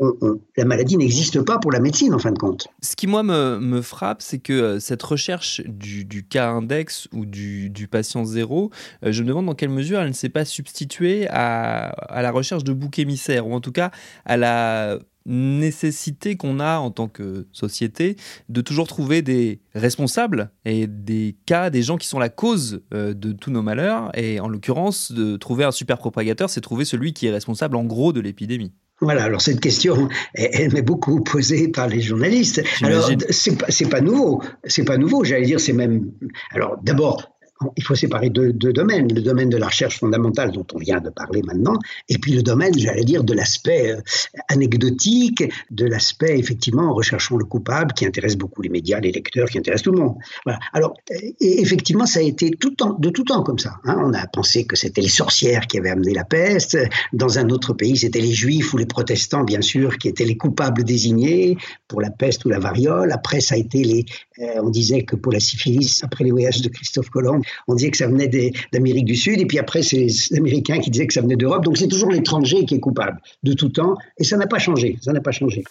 euh, 0.00 0.34
la 0.56 0.64
maladie 0.64 0.96
n'existe 0.96 1.40
pas 1.42 1.58
pour 1.58 1.70
la 1.70 1.78
médecine 1.78 2.12
en 2.12 2.18
fin 2.18 2.32
de 2.32 2.38
compte. 2.38 2.66
Ce 2.82 2.96
qui 2.96 3.06
moi 3.06 3.22
me, 3.22 3.80
frappe, 3.82 4.20
c'est 4.20 4.40
que 4.40 4.52
euh, 4.52 4.80
cette 4.80 5.02
recherche 5.02 5.62
du, 5.64 6.26
cas 6.28 6.50
index 6.50 7.08
ou 7.12 7.24
du, 7.24 7.88
patient 7.88 8.24
zéro, 8.24 8.70
euh, 9.04 9.12
je 9.12 9.22
me 9.22 9.28
demande 9.28 9.46
dans 9.46 9.54
quelle 9.54 9.70
mesure 9.70 10.00
elle 10.00 10.08
ne 10.08 10.12
s'est 10.12 10.28
pas 10.28 10.44
substituée 10.44 11.28
à, 11.30 11.86
à 11.86 12.20
la 12.20 12.32
recherche 12.32 12.64
de 12.64 12.72
boucs 12.72 12.98
émissaires, 12.98 13.46
ou 13.46 13.54
en 13.54 13.60
tout 13.60 13.72
cas 13.72 13.92
à 14.24 14.36
la 14.36 14.98
nécessité 15.28 16.36
qu'on 16.36 16.58
a 16.58 16.78
en 16.78 16.90
tant 16.90 17.06
que 17.06 17.46
société 17.52 18.16
de 18.48 18.60
toujours 18.60 18.88
trouver 18.88 19.22
des 19.22 19.60
responsables 19.74 20.50
et 20.64 20.86
des 20.86 21.36
cas, 21.46 21.70
des 21.70 21.82
gens 21.82 21.98
qui 21.98 22.08
sont 22.08 22.18
la 22.18 22.30
cause 22.30 22.82
euh, 22.92 23.14
de 23.14 23.32
tous 23.32 23.50
nos 23.50 23.62
malheurs. 23.62 24.10
Et 24.18 24.40
en 24.40 24.48
l'occurrence, 24.48 25.12
de 25.12 25.36
trouver 25.36 25.64
un 25.64 25.72
super 25.72 25.98
propagateur, 25.98 26.50
c'est 26.50 26.60
trouver 26.60 26.84
celui 26.84 27.12
qui 27.12 27.26
est 27.26 27.30
responsable 27.30 27.76
en 27.76 27.84
gros 27.84 28.12
de 28.12 28.20
l'épidémie. 28.20 28.72
Voilà, 29.00 29.22
alors 29.22 29.40
cette 29.40 29.60
question, 29.60 30.08
elle, 30.34 30.72
m'est 30.72 30.82
beaucoup 30.82 31.22
posée 31.22 31.68
par 31.68 31.86
les 31.86 32.00
journalistes. 32.00 32.64
Alors, 32.82 33.08
c'est 33.30 33.56
pas, 33.56 33.66
pas 33.90 34.00
nouveau, 34.00 34.42
c'est 34.64 34.84
pas 34.84 34.96
nouveau, 34.96 35.22
j'allais 35.22 35.46
dire, 35.46 35.60
c'est 35.60 35.72
même. 35.72 36.10
Alors, 36.50 36.78
d'abord, 36.82 37.37
il 37.76 37.82
faut 37.82 37.94
séparer 37.94 38.30
deux, 38.30 38.52
domaines. 38.52 39.12
Le 39.12 39.20
domaine 39.20 39.48
de 39.48 39.56
la 39.56 39.66
recherche 39.66 39.98
fondamentale 39.98 40.52
dont 40.52 40.66
on 40.74 40.78
vient 40.78 41.00
de 41.00 41.10
parler 41.10 41.42
maintenant, 41.42 41.78
et 42.08 42.18
puis 42.18 42.32
le 42.32 42.42
domaine, 42.42 42.76
j'allais 42.78 43.04
dire, 43.04 43.24
de 43.24 43.34
l'aspect 43.34 43.92
euh, 43.92 44.00
anecdotique, 44.48 45.44
de 45.70 45.86
l'aspect, 45.86 46.38
effectivement, 46.38 46.90
en 46.90 46.94
recherchant 46.94 47.36
le 47.36 47.44
coupable, 47.44 47.92
qui 47.92 48.06
intéresse 48.06 48.36
beaucoup 48.36 48.62
les 48.62 48.68
médias, 48.68 49.00
les 49.00 49.12
lecteurs, 49.12 49.48
qui 49.48 49.58
intéresse 49.58 49.82
tout 49.82 49.92
le 49.92 49.98
monde. 49.98 50.16
Voilà. 50.44 50.60
Alors, 50.72 50.94
et 51.10 51.60
effectivement, 51.60 52.06
ça 52.06 52.20
a 52.20 52.22
été 52.22 52.50
tout 52.50 52.70
temps, 52.70 52.96
de 52.98 53.10
tout 53.10 53.24
temps 53.24 53.42
comme 53.42 53.58
ça. 53.58 53.74
Hein. 53.84 53.96
On 54.04 54.12
a 54.14 54.26
pensé 54.26 54.64
que 54.64 54.76
c'était 54.76 55.00
les 55.00 55.08
sorcières 55.08 55.66
qui 55.66 55.78
avaient 55.78 55.90
amené 55.90 56.12
la 56.12 56.24
peste. 56.24 56.78
Dans 57.12 57.38
un 57.38 57.48
autre 57.48 57.72
pays, 57.72 57.96
c'était 57.96 58.20
les 58.20 58.32
juifs 58.32 58.72
ou 58.72 58.76
les 58.76 58.86
protestants, 58.86 59.44
bien 59.44 59.60
sûr, 59.60 59.98
qui 59.98 60.08
étaient 60.08 60.24
les 60.24 60.36
coupables 60.36 60.84
désignés 60.84 61.56
pour 61.88 62.00
la 62.00 62.10
peste 62.10 62.44
ou 62.44 62.48
la 62.48 62.58
variole. 62.58 63.12
Après, 63.12 63.40
ça 63.40 63.54
a 63.54 63.58
été 63.58 63.82
les, 63.82 64.04
euh, 64.40 64.60
on 64.62 64.70
disait 64.70 65.02
que 65.02 65.16
pour 65.16 65.32
la 65.32 65.40
syphilis, 65.40 66.00
après 66.02 66.24
les 66.24 66.30
voyages 66.30 66.62
de 66.62 66.68
Christophe 66.68 67.10
Colomb, 67.10 67.40
on 67.66 67.74
disait 67.74 67.90
que 67.90 67.96
ça 67.96 68.06
venait 68.06 68.28
d'Amérique 68.72 69.04
du 69.04 69.16
Sud, 69.16 69.40
et 69.40 69.46
puis 69.46 69.58
après, 69.58 69.82
c'est 69.82 69.96
les 69.96 70.36
Américains 70.36 70.78
qui 70.78 70.90
disaient 70.90 71.06
que 71.06 71.14
ça 71.14 71.20
venait 71.20 71.36
d'Europe. 71.36 71.64
Donc 71.64 71.76
c'est 71.76 71.88
toujours 71.88 72.10
l'étranger 72.10 72.64
qui 72.64 72.74
est 72.74 72.80
coupable 72.80 73.18
de 73.42 73.52
tout 73.52 73.68
temps, 73.68 73.96
et 74.18 74.24
ça 74.24 74.36
n'a 74.36 74.46
pas 74.46 74.58
changé. 74.58 74.98
Ça 75.00 75.12
n'a 75.12 75.20
pas 75.20 75.32
changé. 75.32 75.64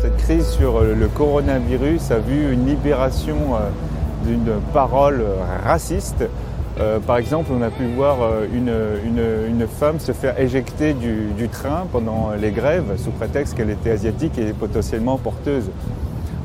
Cette 0.00 0.16
crise 0.18 0.46
sur 0.46 0.80
le 0.82 1.08
coronavirus 1.08 2.10
a 2.12 2.18
vu 2.18 2.52
une 2.52 2.66
libération 2.66 3.56
euh, 3.56 3.68
d'une 4.26 4.60
parole 4.72 5.24
raciste. 5.64 6.24
Euh, 6.78 6.98
par 7.00 7.18
exemple, 7.18 7.50
on 7.52 7.60
a 7.62 7.70
pu 7.70 7.84
voir 7.96 8.44
une, 8.54 8.72
une, 9.04 9.66
femme 9.66 9.98
se 9.98 10.12
faire 10.12 10.38
éjecter 10.40 10.94
du, 10.94 11.48
train 11.48 11.86
pendant 11.92 12.30
les 12.40 12.50
grèves 12.52 12.96
sous 12.96 13.10
prétexte 13.10 13.54
qu'elle 13.54 13.70
était 13.70 13.90
asiatique 13.90 14.38
et 14.38 14.52
potentiellement 14.52 15.18
porteuse. 15.18 15.70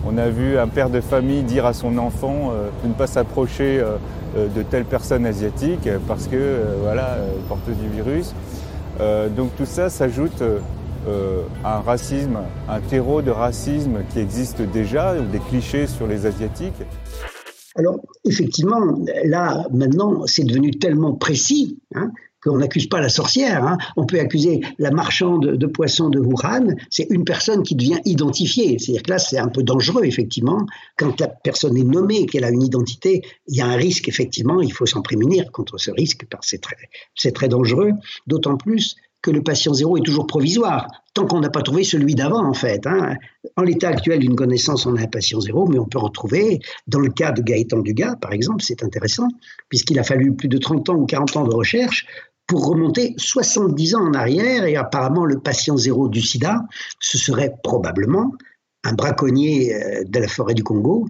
On 0.08 0.18
a 0.18 0.30
vu 0.30 0.58
un 0.60 0.68
père 0.68 0.92
de 0.92 1.02
famille 1.02 1.42
dire 1.42 1.66
à 1.66 1.74
son 1.74 1.98
enfant 1.98 2.52
euh, 2.52 2.70
de 2.84 2.90
ne 2.90 2.94
pas 2.94 3.08
s'approcher 3.08 3.80
euh, 3.80 3.98
euh, 4.38 4.48
de 4.48 4.62
telle 4.62 4.86
personne 4.86 5.26
asiatique 5.26 5.90
parce 6.08 6.28
que 6.28 6.62
voilà, 6.82 7.18
porteuse 7.48 7.78
du 7.78 7.90
virus. 7.90 8.34
donc 9.36 9.56
tout 9.58 9.66
ça 9.66 9.90
s'ajoute 9.90 10.44
à 11.64 11.78
un 11.78 11.82
racisme, 11.82 12.38
un 12.70 12.80
terreau 12.82 13.22
de 13.22 13.32
racisme 13.32 14.00
qui 14.10 14.20
existe 14.20 14.62
déjà, 14.62 15.16
des 15.16 15.40
clichés 15.40 15.88
sur 15.88 16.08
les 16.08 16.26
asiatiques. 16.26 16.82
Alors, 17.76 18.00
effectivement, 18.24 18.80
là, 19.26 19.66
maintenant, 19.72 20.26
c'est 20.26 20.46
devenu 20.46 20.72
tellement 20.72 21.14
précis 21.14 21.80
hein, 21.94 22.12
qu'on 22.46 22.58
n'accuse 22.58 22.88
pas 22.88 23.02
la 23.02 23.10
sorcière. 23.10 23.66
Hein. 23.66 23.78
On 23.98 24.06
peut 24.06 24.20
accuser 24.20 24.62
la 24.78 24.92
marchande 24.92 25.46
de 25.46 25.66
poissons 25.68 26.10
de 26.10 26.20
Wuhan. 26.20 26.76
C'est 26.90 27.08
une 27.10 27.26
personne 27.26 27.64
qui 27.64 27.76
devient 27.76 28.00
identifiée. 28.06 28.78
C'est-à-dire 28.80 29.04
que 29.04 29.12
là, 29.12 29.20
c'est 29.20 29.38
un 29.38 29.50
peu 29.50 29.64
dangereux, 29.64 30.06
effectivement. 30.06 30.66
Quand 30.98 31.20
la 31.20 31.28
personne 31.28 31.76
est 31.78 31.84
nommée, 31.84 32.26
qu'elle 32.26 32.44
a 32.44 32.52
une 32.52 32.64
identité, 32.64 33.24
il 33.48 33.56
y 33.56 33.62
a 33.62 33.66
un 33.66 33.76
risque, 33.76 34.08
effectivement. 34.08 34.62
Il 34.62 34.72
faut 34.72 34.86
s'en 34.86 35.02
prémunir 35.02 35.52
contre 35.52 35.78
ce 35.78 35.92
risque, 35.92 36.26
parce 36.30 36.46
que 36.46 36.50
c'est 36.50 36.62
très, 36.62 36.78
c'est 37.16 37.34
très 37.34 37.48
dangereux. 37.48 37.92
D'autant 38.28 38.58
plus 38.58 38.96
que 39.26 39.32
le 39.32 39.42
patient 39.42 39.74
zéro 39.74 39.98
est 39.98 40.06
toujours 40.06 40.28
provisoire, 40.28 40.88
tant 41.16 41.26
qu'on 41.26 41.40
n'a 41.40 41.50
pas 41.50 41.64
trouvé 41.64 41.84
celui 41.84 42.14
d'avant, 42.14 42.46
en 42.46 42.54
fait. 42.54 42.86
Hein. 42.86 43.16
En 43.58 43.64
l'état 43.64 43.90
actuel 43.90 44.20
d'une 44.20 44.36
connaissance, 44.36 44.86
on 44.86 44.96
a 44.98 45.02
un 45.02 45.08
patient 45.08 45.40
zéro, 45.40 45.68
mais 45.68 45.80
on 45.80 45.86
peut 45.86 45.98
retrouver, 45.98 46.60
dans 46.86 47.00
le 47.00 47.10
cas 47.10 47.32
de 47.32 47.42
Gaëtan 47.42 47.80
Dugas, 47.80 48.18
par 48.18 48.34
exemple, 48.34 48.64
c'est 48.64 48.84
intéressant, 48.84 49.28
puisqu'il 49.68 49.98
a 49.98 50.04
fallu 50.04 50.36
plus 50.36 50.48
de 50.48 50.60
30 50.60 50.90
ans 50.90 50.96
ou 50.96 51.08
40 51.08 51.38
ans 51.38 51.48
de 51.48 51.56
recherche 51.56 52.06
pour 52.48 52.68
remonter 52.68 53.16
70 53.18 53.96
ans 53.96 54.08
en 54.08 54.14
arrière, 54.14 54.66
et 54.66 54.76
apparemment 54.76 55.26
le 55.26 55.40
patient 55.40 55.78
zéro 55.78 56.08
du 56.08 56.22
sida, 56.22 56.64
ce 57.00 57.18
serait 57.18 57.56
probablement 57.64 58.34
un 58.84 58.94
braconnier 58.94 59.74
euh, 59.74 60.04
de 60.06 60.20
la 60.20 60.28
forêt 60.28 60.54
du 60.54 60.64
Congo 60.64 61.08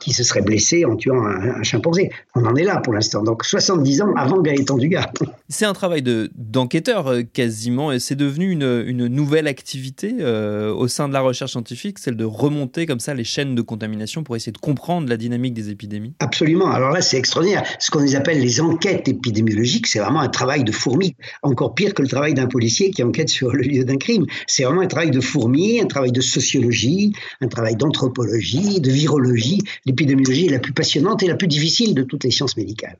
qui 0.00 0.12
se 0.12 0.24
serait 0.24 0.42
blessé 0.42 0.84
en 0.84 0.96
tuant 0.96 1.24
un, 1.24 1.62
chimpanzé. 1.62 2.10
On 2.34 2.44
en 2.44 2.56
est 2.56 2.64
là 2.64 2.80
pour 2.80 2.92
l'instant. 2.92 3.22
Donc 3.22 3.44
70 3.44 4.02
ans 4.02 4.14
avant 4.16 4.40
Gaëtan 4.40 4.76
Dugas. 4.76 5.10
C'est 5.48 5.64
un 5.64 5.74
travail 5.74 6.02
d'enquêteur 6.34 7.06
euh, 7.06 7.22
quasiment 7.22 7.92
et 7.92 8.00
c'est 8.00 8.16
devenu 8.16 8.50
une, 8.50 8.84
une, 8.84 9.06
nouvelle 9.06 9.46
activité 9.46 10.16
euh, 10.18 10.74
au 10.74 10.88
sein 10.88 11.06
de 11.06 11.12
la 11.12 11.20
recherche 11.20 11.52
scientifique, 11.52 12.00
celle 12.00 12.16
de 12.16 12.24
remonter 12.24 12.84
comme 12.84 12.98
ça 12.98 13.14
les 13.14 13.22
chaînes 13.22 13.54
de 13.54 13.62
contamination 13.62 14.24
pour 14.24 14.34
essayer 14.34 14.50
de 14.50 14.58
comprendre 14.58 15.08
la 15.08 15.16
dynamique 15.16 15.54
des 15.54 15.70
épidémies. 15.70 16.14
Absolument. 16.18 16.68
Alors 16.72 16.90
là, 16.90 17.00
c'est 17.00 17.16
extraordinaire. 17.16 17.62
Ce 17.78 17.92
qu'on 17.92 18.12
appelle 18.14 18.40
les 18.40 18.60
enquêtes 18.60 19.06
épidémiologiques, 19.06 19.86
c'est 19.86 20.00
vraiment 20.00 20.20
un 20.20 20.28
travail 20.28 20.64
de 20.64 20.72
fourmi. 20.72 21.14
Encore 21.42 21.74
pire 21.74 21.94
que 21.94 22.02
le 22.02 22.08
travail 22.08 22.34
d'un 22.34 22.48
policier 22.48 22.90
qui 22.90 23.04
enquête 23.04 23.28
sur 23.28 23.52
le 23.52 23.62
lieu 23.62 23.84
d'un 23.84 23.98
crime. 23.98 24.26
C'est 24.48 24.64
vraiment 24.64 24.80
un 24.80 24.88
travail 24.88 25.12
de 25.12 25.20
fourmi, 25.20 25.80
un 25.80 25.86
travail 25.86 26.10
de 26.10 26.20
sociologie, 26.20 27.12
un 27.40 27.46
travail 27.46 27.76
d'anthropologie, 27.76 28.80
de 28.80 28.90
virologie 28.90 29.60
l'épidémiologie 29.84 30.46
est 30.46 30.50
la 30.50 30.58
plus 30.58 30.72
passionnante 30.72 31.22
et 31.22 31.26
la 31.26 31.36
plus 31.36 31.48
difficile 31.48 31.94
de 31.94 32.02
toutes 32.02 32.24
les 32.24 32.30
sciences 32.30 32.56
médicales. 32.56 32.96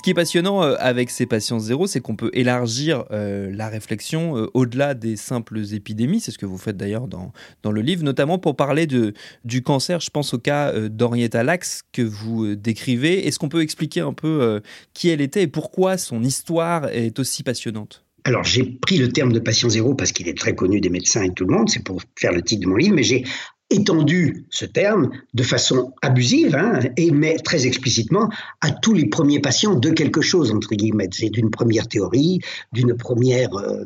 Ce 0.00 0.02
qui 0.02 0.08
est 0.08 0.14
passionnant 0.14 0.62
euh, 0.62 0.76
avec 0.78 1.10
ces 1.10 1.26
patients 1.26 1.58
zéro, 1.58 1.86
c'est 1.86 2.00
qu'on 2.00 2.16
peut 2.16 2.30
élargir 2.32 3.04
euh, 3.10 3.54
la 3.54 3.68
réflexion 3.68 4.34
euh, 4.34 4.50
au-delà 4.54 4.94
des 4.94 5.14
simples 5.14 5.60
épidémies. 5.74 6.20
C'est 6.20 6.30
ce 6.30 6.38
que 6.38 6.46
vous 6.46 6.56
faites 6.56 6.78
d'ailleurs 6.78 7.06
dans, 7.06 7.34
dans 7.62 7.70
le 7.70 7.82
livre, 7.82 8.02
notamment 8.02 8.38
pour 8.38 8.56
parler 8.56 8.86
de, 8.86 9.12
du 9.44 9.62
cancer. 9.62 10.00
Je 10.00 10.08
pense 10.08 10.32
au 10.32 10.38
cas 10.38 10.72
d'Henrietta 10.88 11.42
Lacks 11.42 11.82
que 11.92 12.00
vous 12.00 12.54
décrivez. 12.54 13.26
Est-ce 13.26 13.38
qu'on 13.38 13.50
peut 13.50 13.60
expliquer 13.60 14.00
un 14.00 14.14
peu 14.14 14.62
qui 14.94 15.10
elle 15.10 15.20
était 15.20 15.42
et 15.42 15.48
pourquoi 15.48 15.98
son 15.98 16.22
histoire 16.22 16.88
est 16.88 17.18
aussi 17.18 17.42
passionnante? 17.42 18.02
Alors 18.24 18.44
j'ai 18.44 18.64
pris 18.64 18.98
le 18.98 19.12
terme 19.12 19.32
de 19.32 19.38
patient 19.38 19.68
zéro 19.68 19.94
parce 19.94 20.12
qu'il 20.12 20.28
est 20.28 20.36
très 20.36 20.54
connu 20.54 20.80
des 20.80 20.90
médecins 20.90 21.22
et 21.22 21.32
tout 21.32 21.44
le 21.44 21.54
monde, 21.54 21.68
c'est 21.68 21.84
pour 21.84 22.00
faire 22.16 22.32
le 22.32 22.42
titre 22.42 22.62
de 22.62 22.68
mon 22.68 22.76
livre, 22.76 22.94
mais 22.94 23.02
j'ai 23.02 23.24
étendu 23.70 24.46
ce 24.50 24.64
terme 24.64 25.10
de 25.32 25.42
façon 25.42 25.92
abusive, 26.02 26.56
hein, 26.56 26.80
et 26.96 27.12
mais 27.12 27.36
très 27.36 27.66
explicitement 27.66 28.28
à 28.60 28.72
tous 28.72 28.92
les 28.92 29.06
premiers 29.06 29.40
patients 29.40 29.76
de 29.76 29.90
quelque 29.90 30.20
chose, 30.20 30.50
entre 30.50 30.74
guillemets. 30.74 31.08
C'est 31.12 31.30
d'une 31.30 31.50
première 31.50 31.86
théorie, 31.86 32.40
d'une 32.72 32.96
première 32.96 33.54
euh, 33.54 33.84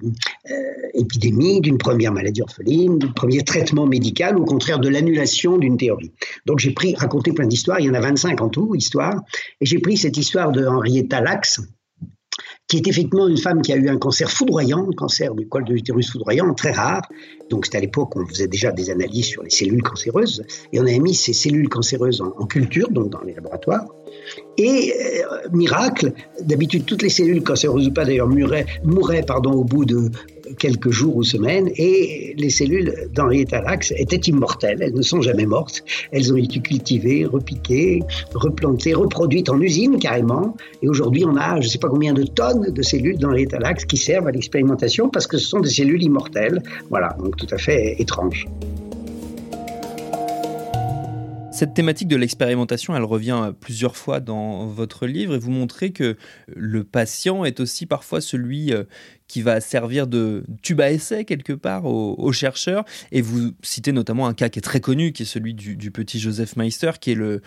euh, 0.50 0.54
épidémie, 0.94 1.60
d'une 1.60 1.76
première 1.76 2.12
maladie 2.12 2.40
orpheline, 2.40 2.98
d'un 2.98 3.12
premier 3.12 3.42
traitement 3.42 3.86
médical, 3.86 4.38
au 4.38 4.44
contraire 4.44 4.78
de 4.78 4.88
l'annulation 4.88 5.58
d'une 5.58 5.76
théorie. 5.76 6.12
Donc 6.46 6.60
j'ai 6.60 6.72
pris, 6.72 6.94
raconté 6.94 7.32
plein 7.32 7.46
d'histoires, 7.46 7.78
il 7.80 7.86
y 7.86 7.90
en 7.90 7.94
a 7.94 8.00
25 8.00 8.40
en 8.40 8.48
tout, 8.48 8.74
histoires, 8.74 9.22
et 9.60 9.66
j'ai 9.66 9.78
pris 9.78 9.98
cette 9.98 10.16
histoire 10.16 10.50
de 10.50 10.66
Henrietta 10.66 11.20
Lacks, 11.20 11.58
qui 12.68 12.78
est 12.78 12.88
effectivement 12.88 13.28
une 13.28 13.36
femme 13.36 13.60
qui 13.62 13.72
a 13.72 13.76
eu 13.76 13.88
un 13.88 13.98
cancer 13.98 14.30
foudroyant, 14.30 14.88
un 14.88 14.94
cancer 14.94 15.34
du 15.34 15.46
col 15.46 15.64
de 15.64 15.74
l'utérus 15.74 16.10
foudroyant, 16.10 16.54
très 16.54 16.72
rare. 16.72 17.02
Donc 17.50 17.66
c'était 17.66 17.78
à 17.78 17.80
l'époque 17.80 18.16
on 18.16 18.26
faisait 18.26 18.48
déjà 18.48 18.72
des 18.72 18.90
analyses 18.90 19.26
sur 19.26 19.42
les 19.42 19.50
cellules 19.50 19.82
cancéreuses, 19.82 20.42
et 20.72 20.80
on 20.80 20.82
avait 20.82 20.98
mis 20.98 21.14
ces 21.14 21.32
cellules 21.32 21.68
cancéreuses 21.68 22.20
en, 22.20 22.46
culture, 22.46 22.90
donc 22.90 23.10
dans 23.10 23.20
les 23.20 23.34
laboratoires. 23.34 23.84
Et 24.56 24.94
euh, 24.94 25.48
miracle, 25.52 26.12
d'habitude 26.40 26.86
toutes 26.86 27.02
les 27.02 27.08
cellules 27.08 27.42
cancéreuses 27.42 27.88
ou 27.88 27.92
pas 27.92 28.04
d'ailleurs 28.04 28.28
mouraient, 28.28 28.66
mouraient 28.84 29.24
pardon, 29.24 29.52
au 29.52 29.64
bout 29.64 29.84
de 29.84 30.10
quelques 30.58 30.90
jours 30.90 31.16
ou 31.16 31.22
semaines, 31.22 31.70
et 31.76 32.34
les 32.36 32.50
cellules 32.50 32.92
d'Henrietta 33.12 33.60
Lacks 33.60 33.92
étaient 33.96 34.16
immortelles, 34.16 34.78
elles 34.80 34.94
ne 34.94 35.02
sont 35.02 35.20
jamais 35.20 35.46
mortes, 35.46 35.84
elles 36.12 36.32
ont 36.32 36.36
été 36.36 36.60
cultivées, 36.60 37.24
repiquées, 37.24 38.02
replantées, 38.34 38.94
reproduites 38.94 39.48
en 39.48 39.60
usine 39.60 39.98
carrément, 39.98 40.56
et 40.82 40.88
aujourd'hui 40.88 41.24
on 41.24 41.36
a 41.36 41.60
je 41.60 41.66
ne 41.66 41.70
sais 41.70 41.78
pas 41.78 41.88
combien 41.88 42.12
de 42.12 42.24
tonnes 42.24 42.72
de 42.72 42.82
cellules 42.82 43.18
d'Henrietta 43.18 43.58
Lacks 43.58 43.86
qui 43.86 43.96
servent 43.96 44.26
à 44.26 44.30
l'expérimentation 44.30 45.08
parce 45.08 45.26
que 45.26 45.38
ce 45.38 45.46
sont 45.46 45.60
des 45.60 45.70
cellules 45.70 46.02
immortelles, 46.02 46.62
voilà, 46.90 47.16
donc 47.18 47.36
tout 47.36 47.48
à 47.50 47.58
fait 47.58 47.96
étrange. 47.98 48.46
Cette 51.54 51.72
thématique 51.72 52.08
de 52.08 52.16
l'expérimentation, 52.16 52.96
elle 52.96 53.04
revient 53.04 53.52
plusieurs 53.60 53.96
fois 53.96 54.18
dans 54.18 54.66
votre 54.66 55.06
livre 55.06 55.36
et 55.36 55.38
vous 55.38 55.52
montrez 55.52 55.92
que 55.92 56.16
le 56.48 56.82
patient 56.82 57.44
est 57.44 57.60
aussi 57.60 57.86
parfois 57.86 58.20
celui 58.20 58.72
euh, 58.72 58.82
qui 59.28 59.42
va 59.42 59.60
servir 59.60 60.06
de 60.06 60.44
tube 60.62 60.80
à 60.80 60.92
essai 60.92 61.24
quelque 61.24 61.52
part 61.52 61.86
aux, 61.86 62.32
chercheurs. 62.32 62.84
Et 63.12 63.22
vous 63.22 63.52
citez 63.62 63.92
notamment 63.92 64.26
un 64.26 64.34
cas 64.34 64.48
qui 64.48 64.58
est 64.58 64.62
très 64.62 64.80
connu, 64.80 65.12
qui 65.12 65.22
est 65.22 65.26
celui 65.26 65.54
du, 65.54 65.90
petit 65.90 66.18
Joseph 66.18 66.56
Meister, 66.56 66.92
qui 67.00 67.12
est 67.12 67.14
le, 67.14 67.40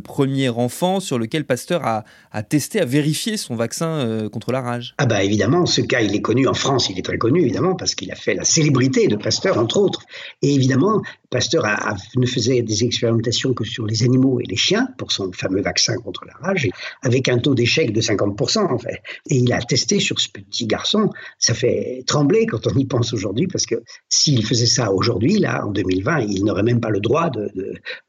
premier 0.00 0.48
enfant 0.50 1.00
sur 1.00 1.18
lequel 1.18 1.44
Pasteur 1.44 1.84
a, 1.84 2.04
a 2.30 2.42
testé, 2.42 2.80
a 2.80 2.84
vérifié 2.84 3.36
son 3.36 3.56
vaccin 3.56 3.88
euh, 3.88 4.28
contre 4.28 4.52
la 4.52 4.60
rage. 4.60 4.94
Ah 4.98 5.06
bah 5.06 5.24
évidemment, 5.24 5.66
ce 5.66 5.80
cas, 5.80 6.00
il 6.00 6.14
est 6.14 6.20
connu 6.20 6.46
en 6.46 6.54
France, 6.54 6.90
il 6.90 6.98
est 6.98 7.02
très 7.02 7.18
connu 7.18 7.42
évidemment, 7.42 7.74
parce 7.74 7.94
qu'il 7.94 8.12
a 8.12 8.14
fait 8.14 8.34
la 8.34 8.44
célébrité 8.44 9.08
de 9.08 9.16
Pasteur, 9.16 9.58
entre 9.58 9.78
autres. 9.78 10.02
Et 10.42 10.54
évidemment, 10.54 11.02
Pasteur 11.30 11.64
ne 12.16 12.26
faisait 12.26 12.62
des 12.62 12.84
expérimentations 12.84 13.52
que 13.52 13.64
sur 13.64 13.86
les 13.86 14.04
animaux 14.04 14.38
et 14.40 14.44
les 14.44 14.56
chiens 14.56 14.88
pour 14.96 15.12
son 15.12 15.32
fameux 15.32 15.62
vaccin 15.62 15.96
contre 15.96 16.24
la 16.24 16.34
rage, 16.34 16.68
avec 17.02 17.28
un 17.28 17.38
taux 17.38 17.54
d'échec 17.54 17.92
de 17.92 18.00
50% 18.00 18.72
en 18.72 18.78
fait. 18.78 19.02
Et 19.28 19.36
il 19.38 19.52
a 19.52 19.60
testé 19.60 19.98
sur 19.98 20.20
ce 20.20 20.28
petit 20.28 20.66
garçon 20.66 21.10
ça 21.38 21.54
fait 21.54 22.02
trembler 22.06 22.46
quand 22.46 22.66
on 22.66 22.76
y 22.76 22.84
pense 22.84 23.12
aujourd'hui, 23.12 23.46
parce 23.46 23.66
que 23.66 23.76
s'il 24.08 24.44
faisait 24.44 24.66
ça 24.66 24.92
aujourd'hui, 24.92 25.38
là, 25.38 25.66
en 25.66 25.70
2020, 25.70 26.20
il 26.20 26.44
n'aurait 26.44 26.62
même 26.62 26.80
pas 26.80 26.90
le 26.90 27.00
droit 27.00 27.30
de, 27.30 27.50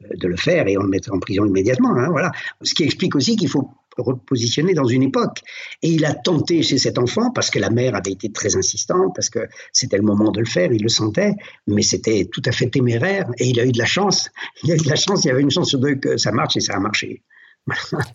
le 0.00 0.36
faire 0.36 0.68
et 0.68 0.76
on 0.76 0.82
le 0.82 0.88
mettrait 0.88 1.12
en 1.12 1.20
prison 1.20 1.44
immédiatement. 1.44 1.94
Hein, 1.96 2.08
voilà. 2.10 2.30
Ce 2.62 2.74
qui 2.74 2.84
explique 2.84 3.14
aussi 3.16 3.36
qu'il 3.36 3.48
faut 3.48 3.70
repositionné 4.02 4.74
dans 4.74 4.86
une 4.86 5.02
époque. 5.02 5.40
Et 5.82 5.90
il 5.90 6.04
a 6.04 6.14
tenté 6.14 6.62
chez 6.62 6.78
cet 6.78 6.98
enfant, 6.98 7.30
parce 7.30 7.50
que 7.50 7.58
la 7.58 7.70
mère 7.70 7.94
avait 7.94 8.12
été 8.12 8.30
très 8.30 8.56
insistante, 8.56 9.12
parce 9.14 9.30
que 9.30 9.40
c'était 9.72 9.96
le 9.96 10.02
moment 10.02 10.30
de 10.30 10.40
le 10.40 10.46
faire, 10.46 10.72
il 10.72 10.82
le 10.82 10.88
sentait, 10.88 11.34
mais 11.66 11.82
c'était 11.82 12.28
tout 12.30 12.42
à 12.44 12.52
fait 12.52 12.68
téméraire, 12.68 13.28
et 13.38 13.46
il 13.46 13.60
a 13.60 13.64
eu 13.64 13.72
de 13.72 13.78
la 13.78 13.86
chance. 13.86 14.30
Il 14.62 14.72
a 14.72 14.74
eu 14.74 14.78
de 14.78 14.88
la 14.88 14.96
chance, 14.96 15.24
il 15.24 15.28
y 15.28 15.30
avait 15.30 15.42
une 15.42 15.50
chance 15.50 15.68
sur 15.68 15.78
deux 15.78 15.96
que 15.96 16.16
ça 16.16 16.32
marche, 16.32 16.56
et 16.56 16.60
ça 16.60 16.74
a 16.74 16.80
marché. 16.80 17.22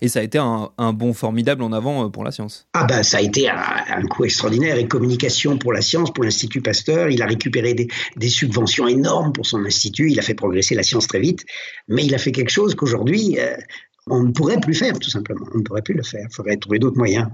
Et 0.02 0.08
ça 0.08 0.20
a 0.20 0.24
été 0.24 0.38
un, 0.38 0.70
un, 0.78 0.94
bond 0.94 1.14
formidable 1.14 1.64
en 1.64 1.72
avant 1.72 2.06
euh, 2.06 2.10
pour 2.10 2.24
la 2.24 2.32
science. 2.32 2.68
Ah 2.74 2.86
ben 2.86 3.04
ça 3.04 3.18
a 3.18 3.22
été 3.22 3.50
un, 3.50 3.56
un 3.56 4.04
coup 4.04 4.26
extraordinaire 4.26 4.78
et 4.78 4.88
communication 4.88 5.58
pour 5.58 5.74
la 5.74 5.82
science, 5.82 6.12
pour 6.12 6.24
l'Institut 6.24 6.62
Pasteur. 6.62 7.10
Il 7.10 7.22
a 7.22 7.26
récupéré 7.26 7.74
des, 7.74 7.88
des, 8.16 8.30
subventions 8.30 8.88
énormes 8.88 9.34
pour 9.34 9.46
son 9.46 9.64
institut. 9.66 10.12
Il 10.12 10.20
a 10.20 10.24
fait 10.24 10.34
progresser 10.34 10.76
la 10.76 10.84
science 10.84 11.08
très 11.08 11.20
vite, 11.20 11.46
mais 11.88 12.06
il 12.06 12.14
a 12.16 12.18
fait 12.18 12.32
quelque 12.32 12.52
chose 12.52 12.76
qu'aujourd'hui 12.76 13.38
euh, 13.40 13.56
on 14.08 14.24
ne 14.24 14.32
pourrait 14.32 14.60
plus 14.60 14.74
faire 14.74 14.98
tout 15.00 15.10
simplement. 15.10 15.46
On 15.54 15.60
ne 15.60 15.64
pourrait 15.64 15.82
plus 15.82 15.94
le 15.94 16.04
faire. 16.04 16.26
Il 16.30 16.34
faudrait 16.34 16.58
trouver 16.58 16.80
d'autres 16.80 16.98
moyens. 16.98 17.28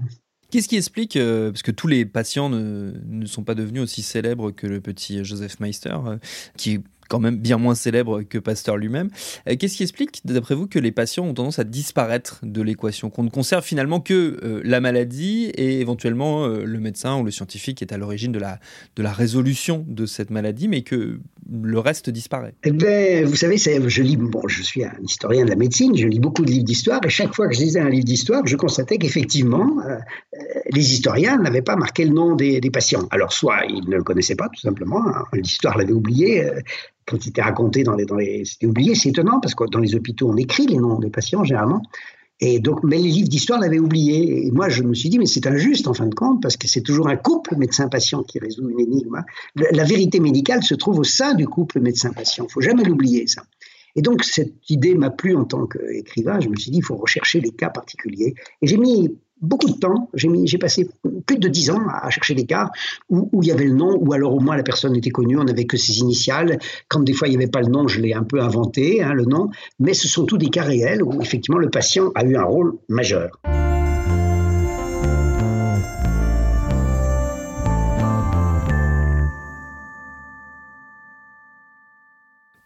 Qu'est-ce 0.50 0.68
qui 0.68 0.76
explique, 0.76 1.16
euh, 1.16 1.52
parce 1.52 1.62
que 1.62 1.70
tous 1.70 1.86
les 1.86 2.04
patients 2.04 2.48
ne, 2.48 2.92
ne, 3.06 3.26
sont 3.26 3.44
pas 3.44 3.54
devenus 3.54 3.82
aussi 3.82 4.02
célèbres 4.02 4.50
que 4.50 4.66
le 4.66 4.80
petit 4.80 5.24
Joseph 5.24 5.60
Meister, 5.60 5.96
euh, 6.06 6.16
qui 6.56 6.80
quand 7.10 7.18
même 7.18 7.36
bien 7.36 7.58
moins 7.58 7.74
célèbre 7.74 8.22
que 8.22 8.38
Pasteur 8.38 8.76
lui-même. 8.76 9.10
Euh, 9.48 9.56
Qu'est-ce 9.58 9.76
qui 9.76 9.82
explique, 9.82 10.20
d'après 10.24 10.54
vous, 10.54 10.66
que 10.66 10.78
les 10.78 10.92
patients 10.92 11.26
ont 11.26 11.34
tendance 11.34 11.58
à 11.58 11.64
disparaître 11.64 12.38
de 12.42 12.62
l'équation, 12.62 13.10
qu'on 13.10 13.24
ne 13.24 13.30
conserve 13.30 13.64
finalement 13.64 14.00
que 14.00 14.38
euh, 14.42 14.62
la 14.64 14.80
maladie 14.80 15.46
et 15.56 15.80
éventuellement 15.80 16.44
euh, 16.44 16.64
le 16.64 16.78
médecin 16.78 17.18
ou 17.18 17.24
le 17.24 17.32
scientifique 17.32 17.82
est 17.82 17.92
à 17.92 17.98
l'origine 17.98 18.32
de 18.32 18.38
la 18.38 19.12
résolution 19.12 19.84
de 19.88 20.06
cette 20.06 20.30
maladie, 20.30 20.68
mais 20.68 20.82
que 20.82 21.18
le 21.50 21.78
reste 21.78 22.10
disparaît 22.10 22.54
eh 22.64 22.70
ben, 22.70 23.26
Vous 23.26 23.36
savez, 23.36 23.56
je 23.58 24.02
lis, 24.02 24.16
bon, 24.16 24.46
je 24.46 24.62
suis 24.62 24.84
un 24.84 24.92
historien 25.02 25.44
de 25.44 25.50
la 25.50 25.56
médecine, 25.56 25.96
je 25.96 26.06
lis 26.06 26.20
beaucoup 26.20 26.44
de 26.44 26.50
livres 26.50 26.64
d'histoire, 26.64 27.00
et 27.04 27.08
chaque 27.08 27.34
fois 27.34 27.48
que 27.48 27.54
je 27.54 27.60
lisais 27.60 27.80
un 27.80 27.88
livre 27.88 28.04
d'histoire, 28.04 28.46
je 28.46 28.56
constatais 28.56 28.98
qu'effectivement, 28.98 29.78
euh, 29.84 29.96
les 30.72 30.92
historiens 30.92 31.38
n'avaient 31.38 31.62
pas 31.62 31.76
marqué 31.76 32.04
le 32.04 32.12
nom 32.12 32.34
des, 32.36 32.60
patients. 32.72 33.08
Alors, 33.10 33.32
soit 33.32 33.64
ils 33.68 33.88
ne 33.88 33.96
le 33.96 34.04
connaissaient 34.04 34.36
pas, 34.36 34.48
tout 34.48 34.60
simplement, 34.60 35.06
hein, 35.08 35.24
l'histoire 35.32 35.76
l'avait 35.76 35.92
oublié, 35.92 36.44
euh, 36.44 36.60
quand 37.06 37.26
il 37.26 37.30
était 37.30 37.42
raconté 37.42 37.82
dans 37.82 37.94
les... 37.94 38.44
C'était 38.44 38.66
oublié, 38.66 38.94
c'est 38.94 39.08
étonnant, 39.08 39.40
parce 39.40 39.54
que 39.54 39.64
dans 39.64 39.80
les 39.80 39.96
hôpitaux, 39.96 40.30
on 40.30 40.36
écrit 40.36 40.66
les 40.66 40.76
noms 40.76 41.00
des 41.00 41.10
patients, 41.10 41.42
généralement. 41.42 41.82
Et 42.40 42.58
donc, 42.58 42.82
mais 42.84 42.96
les 42.96 43.10
livres 43.10 43.28
d'histoire 43.28 43.60
l'avaient 43.60 43.78
oublié. 43.78 44.46
Et 44.46 44.50
moi, 44.50 44.68
je 44.68 44.82
me 44.82 44.94
suis 44.94 45.10
dit, 45.10 45.18
mais 45.18 45.26
c'est 45.26 45.46
injuste 45.46 45.86
en 45.88 45.94
fin 45.94 46.06
de 46.06 46.14
compte, 46.14 46.40
parce 46.40 46.56
que 46.56 46.68
c'est 46.68 46.80
toujours 46.80 47.08
un 47.08 47.16
couple 47.16 47.56
médecin-patient 47.56 48.22
qui 48.22 48.38
résout 48.38 48.68
une 48.68 48.80
énigme. 48.80 49.22
La 49.54 49.84
vérité 49.84 50.20
médicale 50.20 50.62
se 50.62 50.74
trouve 50.74 50.98
au 50.98 51.04
sein 51.04 51.34
du 51.34 51.46
couple 51.46 51.80
médecin-patient. 51.80 52.46
Il 52.48 52.52
faut 52.52 52.62
jamais 52.62 52.84
l'oublier, 52.84 53.26
ça. 53.26 53.42
Et 53.96 54.02
donc, 54.02 54.24
cette 54.24 54.70
idée 54.70 54.94
m'a 54.94 55.10
plu 55.10 55.36
en 55.36 55.44
tant 55.44 55.66
qu'écrivain. 55.66 56.40
Je 56.40 56.48
me 56.48 56.56
suis 56.56 56.70
dit, 56.70 56.78
il 56.78 56.84
faut 56.84 56.96
rechercher 56.96 57.40
les 57.40 57.50
cas 57.50 57.70
particuliers. 57.70 58.34
Et 58.62 58.66
j'ai 58.66 58.76
mis 58.76 59.10
beaucoup 59.40 59.68
de 59.68 59.78
temps. 59.78 60.10
J'ai 60.14 60.58
passé 60.58 60.88
plus 61.26 61.38
de 61.38 61.48
dix 61.48 61.70
ans 61.70 61.82
à 61.88 62.10
chercher 62.10 62.34
des 62.34 62.46
cas 62.46 62.70
où, 63.08 63.28
il 63.42 63.48
y 63.48 63.52
avait 63.52 63.64
le 63.64 63.74
nom, 63.74 63.96
ou 63.98 64.12
alors 64.12 64.34
au 64.34 64.40
moins 64.40 64.56
la 64.56 64.62
personne 64.62 64.96
était 64.96 65.10
connue, 65.10 65.38
on 65.38 65.44
n'avait 65.44 65.64
que 65.64 65.76
ses 65.76 65.98
initiales. 65.98 66.58
Quand 66.88 67.00
des 67.00 67.12
fois 67.12 67.28
il 67.28 67.32
n'y 67.32 67.36
avait 67.36 67.50
pas 67.50 67.60
le 67.60 67.68
nom, 67.68 67.88
je 67.88 68.00
l'ai 68.00 68.14
un 68.14 68.24
peu 68.24 68.40
inventé, 68.40 69.02
hein, 69.02 69.12
le 69.12 69.24
nom. 69.24 69.50
Mais 69.78 69.94
ce 69.94 70.08
sont 70.08 70.24
tous 70.24 70.38
des 70.38 70.50
cas 70.50 70.64
réels 70.64 71.02
où 71.02 71.20
effectivement 71.22 71.58
le 71.58 71.70
patient 71.70 72.10
a 72.14 72.24
eu 72.24 72.36
un 72.36 72.44
rôle 72.44 72.74
majeur. 72.88 73.40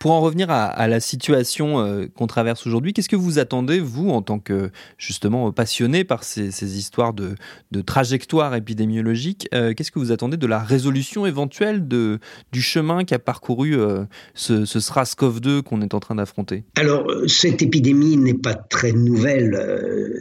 Pour 0.04 0.12
en 0.12 0.20
revenir 0.20 0.50
à, 0.50 0.86
la 0.86 1.00
situation 1.00 1.78
euh, 1.78 2.08
qu'on 2.14 2.26
traverse 2.26 2.66
aujourd'hui, 2.66 2.92
qu'est-ce 2.92 3.08
que 3.08 3.16
vous 3.16 3.38
attendez, 3.38 3.80
vous, 3.80 4.10
en 4.10 4.20
tant 4.20 4.38
que 4.38 4.70
justement 4.98 5.50
passionné 5.50 6.04
par 6.04 6.24
ces, 6.24 6.76
histoires 6.76 7.14
de, 7.14 7.36
trajectoire 7.80 8.54
épidémiologique, 8.54 9.48
euh, 9.54 9.72
qu'est-ce 9.72 9.90
que 9.90 9.98
vous 9.98 10.12
attendez 10.12 10.36
de 10.36 10.46
la 10.46 10.58
résolution 10.58 11.24
éventuelle 11.24 11.88
du 11.88 12.20
chemin 12.60 13.04
qu'a 13.04 13.18
parcouru 13.18 13.80
euh, 13.80 14.04
ce, 14.34 14.66
ce 14.66 14.78
SRAS-CoV-2 14.78 15.62
qu'on 15.62 15.80
est 15.80 15.94
en 15.94 16.00
train 16.00 16.16
d'affronter? 16.16 16.64
Alors, 16.76 17.10
cette 17.26 17.62
épidémie 17.62 18.18
n'est 18.18 18.34
pas 18.34 18.52
très 18.52 18.92
nouvelle, 18.92 19.58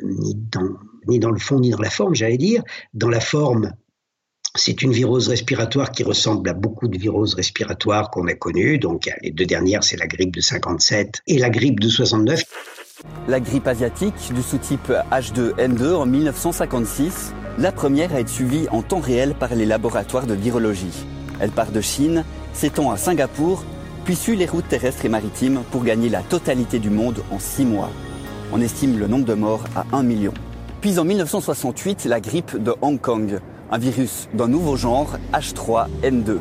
ni, 0.06 0.34
dans, 0.50 0.78
ni 1.10 1.20
dans 1.20 1.32
le 1.32 1.40
fond, 1.40 1.60
ni 1.60 1.72
dans 1.72 1.82
la 1.82 1.90
forme, 1.90 2.16
j'allais 2.16 2.38
dire. 2.38 2.64
Dans 2.94 3.10
la 3.10 3.20
forme, 3.20 3.74
c'est 4.56 4.84
une 4.84 4.92
virose 4.92 5.30
respiratoire 5.30 5.92
qui 5.92 6.04
ressemble 6.04 6.48
à 6.48 6.54
beaucoup 6.54 6.88
de 6.88 6.98
viroses 6.98 7.34
respiratoires 7.34 8.12
qu'on 8.12 8.28
a 8.28 8.34
connues. 8.34 8.78
Donc 8.78 9.10
les 9.22 9.32
deux 9.32 9.46
dernières, 9.46 9.84
c'est 9.84 9.98
la 9.98 10.06
grippe 10.06 10.36
de 10.36 10.42
57 10.42 11.24
et 11.26 11.40
la 11.40 11.50
grippe 11.50 11.80
de 11.80 11.90
69. 11.90 12.44
La 13.28 13.40
grippe 13.40 13.68
asiatique 13.68 14.32
du 14.34 14.44
sous-type 14.44 14.94
H2N2 15.12 15.96
en 15.96 16.06
1956, 16.06 17.34
la 17.58 17.72
première 17.72 18.14
à 18.14 18.20
être 18.20 18.30
suivie 18.30 18.68
en 18.70 18.84
temps 18.84 19.00
réel 19.00 19.34
par 19.34 19.56
les 19.56 19.66
laboratoires 19.66 20.28
de 20.28 20.36
virologie. 20.36 21.06
Elle 21.40 21.52
part 21.52 21.72
de 21.72 21.82
Chine, 21.82 22.24
s'étend 22.54 22.92
à 22.92 22.98
Singapour, 22.98 23.66
puis 24.06 24.16
suit 24.16 24.36
les 24.36 24.46
routes 24.46 24.68
terrestres 24.70 25.06
et 25.06 25.10
maritimes 25.10 25.64
pour 25.72 25.84
gagner 25.84 26.10
la 26.10 26.22
totalité 26.22 26.78
du 26.78 26.92
monde 26.92 27.24
en 27.32 27.40
six 27.40 27.66
mois. 27.66 27.90
On 28.52 28.62
estime 28.62 29.00
le 29.00 29.08
nombre 29.08 29.26
de 29.26 29.34
morts 29.34 29.64
à 29.76 29.86
1 29.94 30.04
million. 30.04 30.34
Puis 30.80 31.00
en 31.00 31.06
1968, 31.06 32.06
la 32.06 32.20
grippe 32.20 32.62
de 32.62 32.76
Hong 32.82 33.02
Kong, 33.02 33.40
un 33.74 33.80
virus 33.80 34.30
d'un 34.36 34.48
nouveau 34.48 34.76
genre, 34.76 35.18
H3N2. 35.34 36.38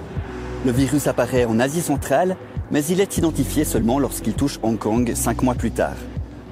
Le 0.66 0.70
virus 0.70 1.06
apparaît 1.06 1.46
en 1.46 1.60
Asie 1.60 1.80
centrale, 1.80 2.36
mais 2.70 2.84
il 2.84 3.00
est 3.00 3.16
identifié 3.16 3.64
seulement 3.64 3.98
lorsqu'il 3.98 4.34
touche 4.34 4.60
Hong 4.62 4.78
Kong 4.78 5.10
cinq 5.14 5.42
mois 5.42 5.54
plus 5.54 5.70
tard. 5.70 5.96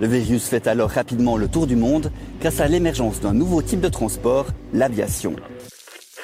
Le 0.00 0.06
virus 0.06 0.46
fait 0.46 0.66
alors 0.66 0.88
rapidement 0.88 1.36
le 1.36 1.48
tour 1.48 1.66
du 1.66 1.76
monde 1.76 2.10
grâce 2.40 2.60
à 2.60 2.66
l'émergence 2.66 3.20
d'un 3.20 3.34
nouveau 3.34 3.60
type 3.60 3.82
de 3.82 3.90
transport, 3.90 4.46
l'aviation. 4.72 5.36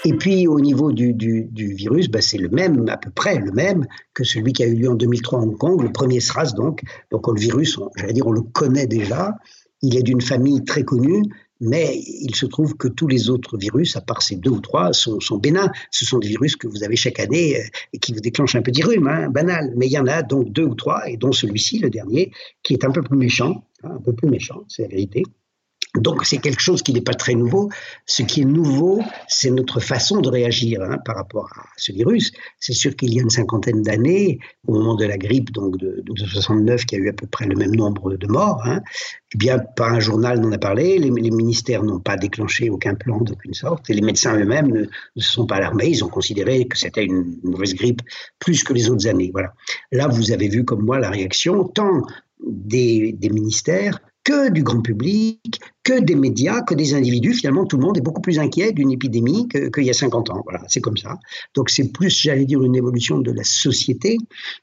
Et 0.07 0.15
puis 0.15 0.47
au 0.47 0.59
niveau 0.59 0.91
du, 0.91 1.13
du, 1.13 1.75
virus, 1.75 2.09
bah, 2.09 2.23
c'est 2.23 2.39
le 2.39 2.49
même, 2.49 2.89
à 2.89 2.97
peu 2.97 3.11
près 3.11 3.39
le 3.39 3.53
même 3.53 3.87
que 4.15 4.25
celui 4.25 4.55
qui 4.55 4.63
a 4.63 4.67
eu 4.67 4.75
lieu 4.75 4.89
en 4.89 4.95
2003 4.95 5.39
à 5.39 5.43
Hong 5.43 5.59
Kong, 5.59 5.83
le 5.83 5.93
premier 5.93 6.21
SRAS 6.21 6.55
donc. 6.55 6.81
Donc 7.11 7.29
le 7.29 7.39
virus, 7.39 7.79
j'allais 7.97 8.15
dire, 8.15 8.27
on 8.27 8.33
le 8.33 8.41
connaît 8.41 8.87
déjà. 8.87 9.35
Il 9.83 9.99
est 9.99 10.03
d'une 10.03 10.23
famille 10.23 10.65
très 10.65 10.83
connue, 10.83 11.23
mais 11.61 11.99
il 11.99 12.35
se 12.35 12.47
trouve 12.47 12.77
que 12.77 12.89
tous 12.89 13.09
les 13.09 13.31
autres 13.31 13.57
virus, 13.57 13.97
à 13.97 14.01
part 14.01 14.23
ces 14.23 14.37
deux 14.37 14.51
ou 14.51 14.61
trois, 14.61 14.93
sont, 14.93 15.21
sont 15.21 15.39
bénins. 15.39 15.71
Ce 15.91 16.05
sont 16.05 16.19
des 16.19 16.29
virus 16.29 16.57
que 16.57 16.67
vous 16.67 16.83
avez 16.85 16.97
chaque 16.97 17.21
année 17.21 17.59
et 17.93 17.99
qui 17.99 18.13
vous 18.13 18.21
déclenchent 18.21 18.57
un 18.57 18.63
petit 18.63 18.83
rhume, 18.83 19.09
hein, 19.09 19.29
banal. 19.31 19.73
Mais 19.77 19.87
il 19.87 19.93
y 19.93 19.99
en 19.99 20.07
a 20.07 20.23
donc 20.23 20.51
deux 20.53 20.65
ou 20.65 20.75
trois, 20.75 21.09
et 21.09 21.17
dont 21.17 21.33
celui-ci, 21.33 21.79
le 21.79 21.91
dernier, 21.91 22.33
qui 22.63 22.75
est 22.75 22.85
un 22.85 22.91
peu 22.91 23.03
plus 23.03 23.17
méchant, 23.17 23.65
hein, 23.83 23.93
un 23.97 24.01
peu 24.01 24.13
plus 24.13 24.29
méchant, 24.29 24.65
c'est 24.69 24.83
la 24.83 24.89
vérité. 24.89 25.23
Donc 25.97 26.25
c'est 26.25 26.39
quelque 26.39 26.61
chose 26.61 26.83
qui 26.83 26.93
n'est 26.93 27.01
pas 27.01 27.15
très 27.15 27.35
nouveau. 27.35 27.71
Ce 28.07 28.23
qui 28.23 28.43
est 28.43 28.45
nouveau, 28.45 29.03
c'est 29.29 29.51
notre 29.51 29.81
façon 29.81 30.21
de 30.21 30.29
réagir 30.29 30.83
hein, 30.83 30.99
par 31.05 31.17
rapport 31.17 31.49
à 31.57 31.65
ce 31.77 31.93
virus. 31.93 32.33
C'est 32.61 32.73
sûr 32.73 32.95
qu'il 32.97 33.15
y 33.15 33.19
a 33.19 33.23
une 33.23 33.31
cinquantaine 33.31 33.83
d'années, 33.83 34.39
au 34.67 34.75
moment 34.75 34.95
de 34.95 35.05
la 35.05 35.19
grippe 35.19 35.53
donc 35.53 35.77
de, 35.79 36.03
de 36.05 36.27
69, 36.27 36.85
qui 36.85 36.97
a 36.97 36.99
eu 36.99 37.09
à 37.09 37.13
peu 37.13 37.27
près 37.27 37.47
le 37.47 37.57
même 37.57 37.75
nombre 37.75 38.17
de 38.17 38.27
morts, 38.27 38.63
hein, 38.65 38.81
eh 39.35 39.39
bien 39.39 39.59
pas 39.59 39.89
un 39.89 40.01
journal 40.01 40.41
n'en 40.41 40.53
a 40.53 40.59
parlé, 40.59 40.99
les, 40.99 41.11
ministères 41.11 41.83
n'ont 41.83 42.01
pas 42.01 42.17
déclenché 42.17 42.71
aucun 42.71 42.95
plan 42.95 43.21
d'aucune 43.21 43.55
sorte, 43.55 43.91
et 43.91 43.95
les 43.95 44.03
médecins 44.03 44.37
eux-mêmes 44.39 44.69
ne, 44.69 44.85
se 45.21 45.33
sont 45.33 45.47
pas 45.47 45.57
alarmés. 45.57 45.89
Ils 45.89 46.05
ont 46.05 46.09
considéré 46.09 46.67
que 46.67 46.79
c'était 46.79 47.05
une 47.05 47.39
mauvaise 47.43 47.75
grippe 47.75 48.03
plus 48.39 48.65
que 48.65 48.73
les 48.73 48.91
autres 48.91 49.07
années. 49.07 49.31
Voilà. 49.33 49.53
Là, 49.93 50.09
vous 50.09 50.33
avez 50.33 50.49
vu 50.49 50.65
comme 50.65 50.85
moi 50.85 50.99
la 50.99 51.11
réaction 51.11 51.65
tant 51.65 52.03
des 52.41 53.17
ministères 53.23 53.99
que 54.27 54.51
du 54.51 54.65
grand 54.65 54.83
public, 54.83 55.61
que 55.87 56.01
des 56.01 56.17
médias, 56.17 56.63
que 56.63 56.75
des 56.75 56.95
individus. 56.95 57.35
Finalement, 57.35 57.65
tout 57.65 57.77
le 57.77 57.85
monde 57.85 57.97
est 57.97 58.01
beaucoup 58.01 58.21
plus 58.21 58.41
inquiet 58.41 58.73
d'une 58.73 58.91
épidémie 58.91 59.47
qu'il 59.49 59.85
y 59.85 59.91
a 59.91 59.93
50 59.93 60.31
ans. 60.31 60.43
Voilà, 60.43 60.65
c'est 60.67 60.81
comme 60.81 60.97
ça. 60.97 61.17
Donc 61.55 61.71
c'est 61.71 61.93
plus, 61.93 62.11
j'allais 62.11 62.45
dire, 62.45 62.61
une 62.65 62.75
évolution 62.75 63.19
de 63.19 63.31
la 63.31 63.45
société 63.45 64.19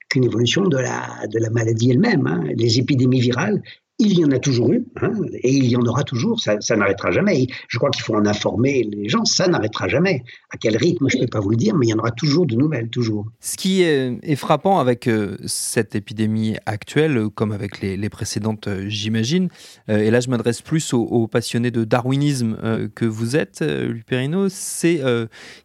qu'une 0.09 0.25
évolution 0.25 0.63
de 0.67 0.77
la, 0.77 1.25
de 1.31 1.39
la 1.39 1.49
maladie 1.49 1.91
elle-même. 1.91 2.27
Hein. 2.27 2.43
Les 2.57 2.77
épidémies 2.77 3.21
virales, 3.21 3.63
il 3.99 4.19
y 4.19 4.25
en 4.25 4.31
a 4.31 4.39
toujours 4.39 4.71
eu, 4.73 4.85
hein, 5.01 5.11
et 5.33 5.51
il 5.51 5.65
y 5.65 5.75
en 5.75 5.81
aura 5.81 6.03
toujours, 6.03 6.39
ça, 6.39 6.57
n'arrêtera 6.75 7.11
jamais. 7.11 7.45
Je 7.67 7.77
crois 7.77 7.91
qu'il 7.91 8.01
faut 8.01 8.15
en 8.15 8.25
informer 8.25 8.83
les 8.91 9.07
gens, 9.07 9.23
ça 9.23 9.47
n'arrêtera 9.47 9.87
jamais. 9.87 10.23
À 10.49 10.57
quel 10.57 10.75
rythme, 10.77 11.07
je 11.09 11.17
ne 11.17 11.21
peux 11.21 11.27
pas 11.27 11.39
vous 11.39 11.51
le 11.51 11.55
dire, 11.55 11.75
mais 11.75 11.85
il 11.85 11.89
y 11.89 11.93
en 11.93 11.99
aura 11.99 12.11
toujours 12.11 12.47
de 12.47 12.55
nouvelles, 12.55 12.89
toujours. 12.89 13.27
Ce 13.39 13.55
qui 13.55 13.83
est, 13.83 14.35
frappant 14.35 14.79
avec 14.79 15.07
euh, 15.07 15.37
cette 15.45 15.95
épidémie 15.95 16.55
actuelle, 16.65 17.27
comme 17.35 17.51
avec 17.51 17.81
les, 17.81 18.09
précédentes, 18.09 18.67
euh, 18.67 18.85
j'imagine, 18.87 19.49
euh, 19.89 19.99
et 19.99 20.09
là 20.09 20.19
je 20.19 20.29
m'adresse 20.29 20.61
plus 20.61 20.93
aux, 20.93 21.27
passionnés 21.27 21.71
de 21.71 21.83
darwinisme 21.83 22.57
que 22.95 23.05
vous 23.05 23.35
êtes, 23.35 23.61
Luperino, 23.61 24.49
c'est 24.49 25.01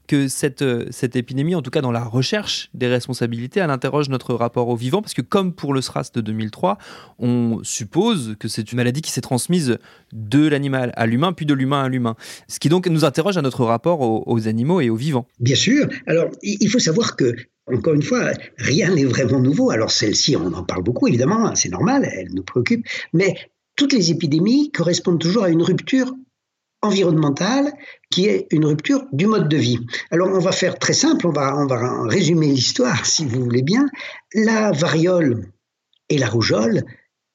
que 0.07 0.29
cette, 0.29 0.65
cette 0.93 1.17
épidémie, 1.17 1.55
en 1.55 1.63
tout 1.63 1.71
cas 1.71 1.81
dans 1.81 1.91
la 1.91 2.05
recherche 2.05 2.71
des 2.75 2.87
responsabilités, 2.87 3.61
elle 3.61 3.71
interroge 3.71 4.09
notre 4.09 4.35
rapport 4.35 4.69
au 4.69 4.77
vivant, 4.77 5.03
parce 5.03 5.15
que 5.15 5.23
comme 5.23 5.53
pour 5.53 5.75
le 5.75 5.81
SRAS 5.81 6.11
de 6.15 6.21
2003, 6.21 6.79
on 7.19 7.61
suppose 7.63 8.18
que 8.39 8.49
c'est 8.49 8.73
une 8.73 8.77
maladie 8.77 9.03
qui 9.03 9.11
s'est 9.11 9.21
transmise 9.21 9.79
de 10.13 10.47
l'animal 10.47 10.93
à 10.97 11.07
l'humain, 11.07 11.33
puis 11.33 11.47
de 11.47 11.55
l'humain 11.55 11.83
à 11.83 11.89
l'humain. 11.89 12.17
Ce 12.49 12.59
qui 12.59 12.69
donc 12.69 12.87
nous 12.87 13.05
interroge 13.05 13.37
à 13.37 13.43
notre 13.43 13.65
rapport 13.65 14.01
aux, 14.01 14.23
aux 14.27 14.49
animaux 14.49 14.81
et 14.81 14.91
aux 14.91 14.97
vivants. 14.97 15.27
Bien 15.41 15.57
sûr. 15.57 15.89
Alors, 16.07 16.31
il 16.43 16.69
faut 16.69 16.79
savoir 16.79 17.17
que 17.17 17.35
encore 17.73 17.95
une 17.95 18.03
fois, 18.03 18.33
rien 18.57 18.95
n'est 18.95 19.05
vraiment 19.05 19.41
nouveau. 19.41 19.71
Alors 19.71 19.91
celle-ci, 19.91 20.37
on 20.37 20.53
en 20.53 20.65
parle 20.65 20.83
beaucoup, 20.83 21.07
évidemment, 21.07 21.55
c'est 21.55 21.69
normal, 21.69 22.09
elle 22.11 22.33
nous 22.33 22.43
préoccupe, 22.43 22.87
mais 23.13 23.37
toutes 23.77 23.93
les 23.93 24.11
épidémies 24.11 24.71
correspondent 24.73 25.21
toujours 25.21 25.45
à 25.45 25.51
une 25.51 25.63
rupture 25.63 26.13
environnementale 26.83 27.73
qui 28.11 28.27
est 28.27 28.47
une 28.51 28.65
rupture 28.65 29.05
du 29.13 29.27
mode 29.27 29.49
de 29.49 29.57
vie. 29.57 29.81
Alors 30.11 30.29
on 30.29 30.39
va 30.39 30.53
faire 30.53 30.79
très 30.79 30.93
simple, 30.93 31.27
on 31.27 31.33
va, 31.33 31.57
on 31.57 31.67
va 31.67 32.03
résumer 32.05 32.49
l'histoire 32.49 33.05
si 33.07 33.27
vous 33.27 33.43
voulez 33.43 33.63
bien. 33.63 33.87
La 34.35 34.73
variole 34.73 35.53
et 36.09 36.19
la 36.19 36.29
rougeole, 36.29 36.85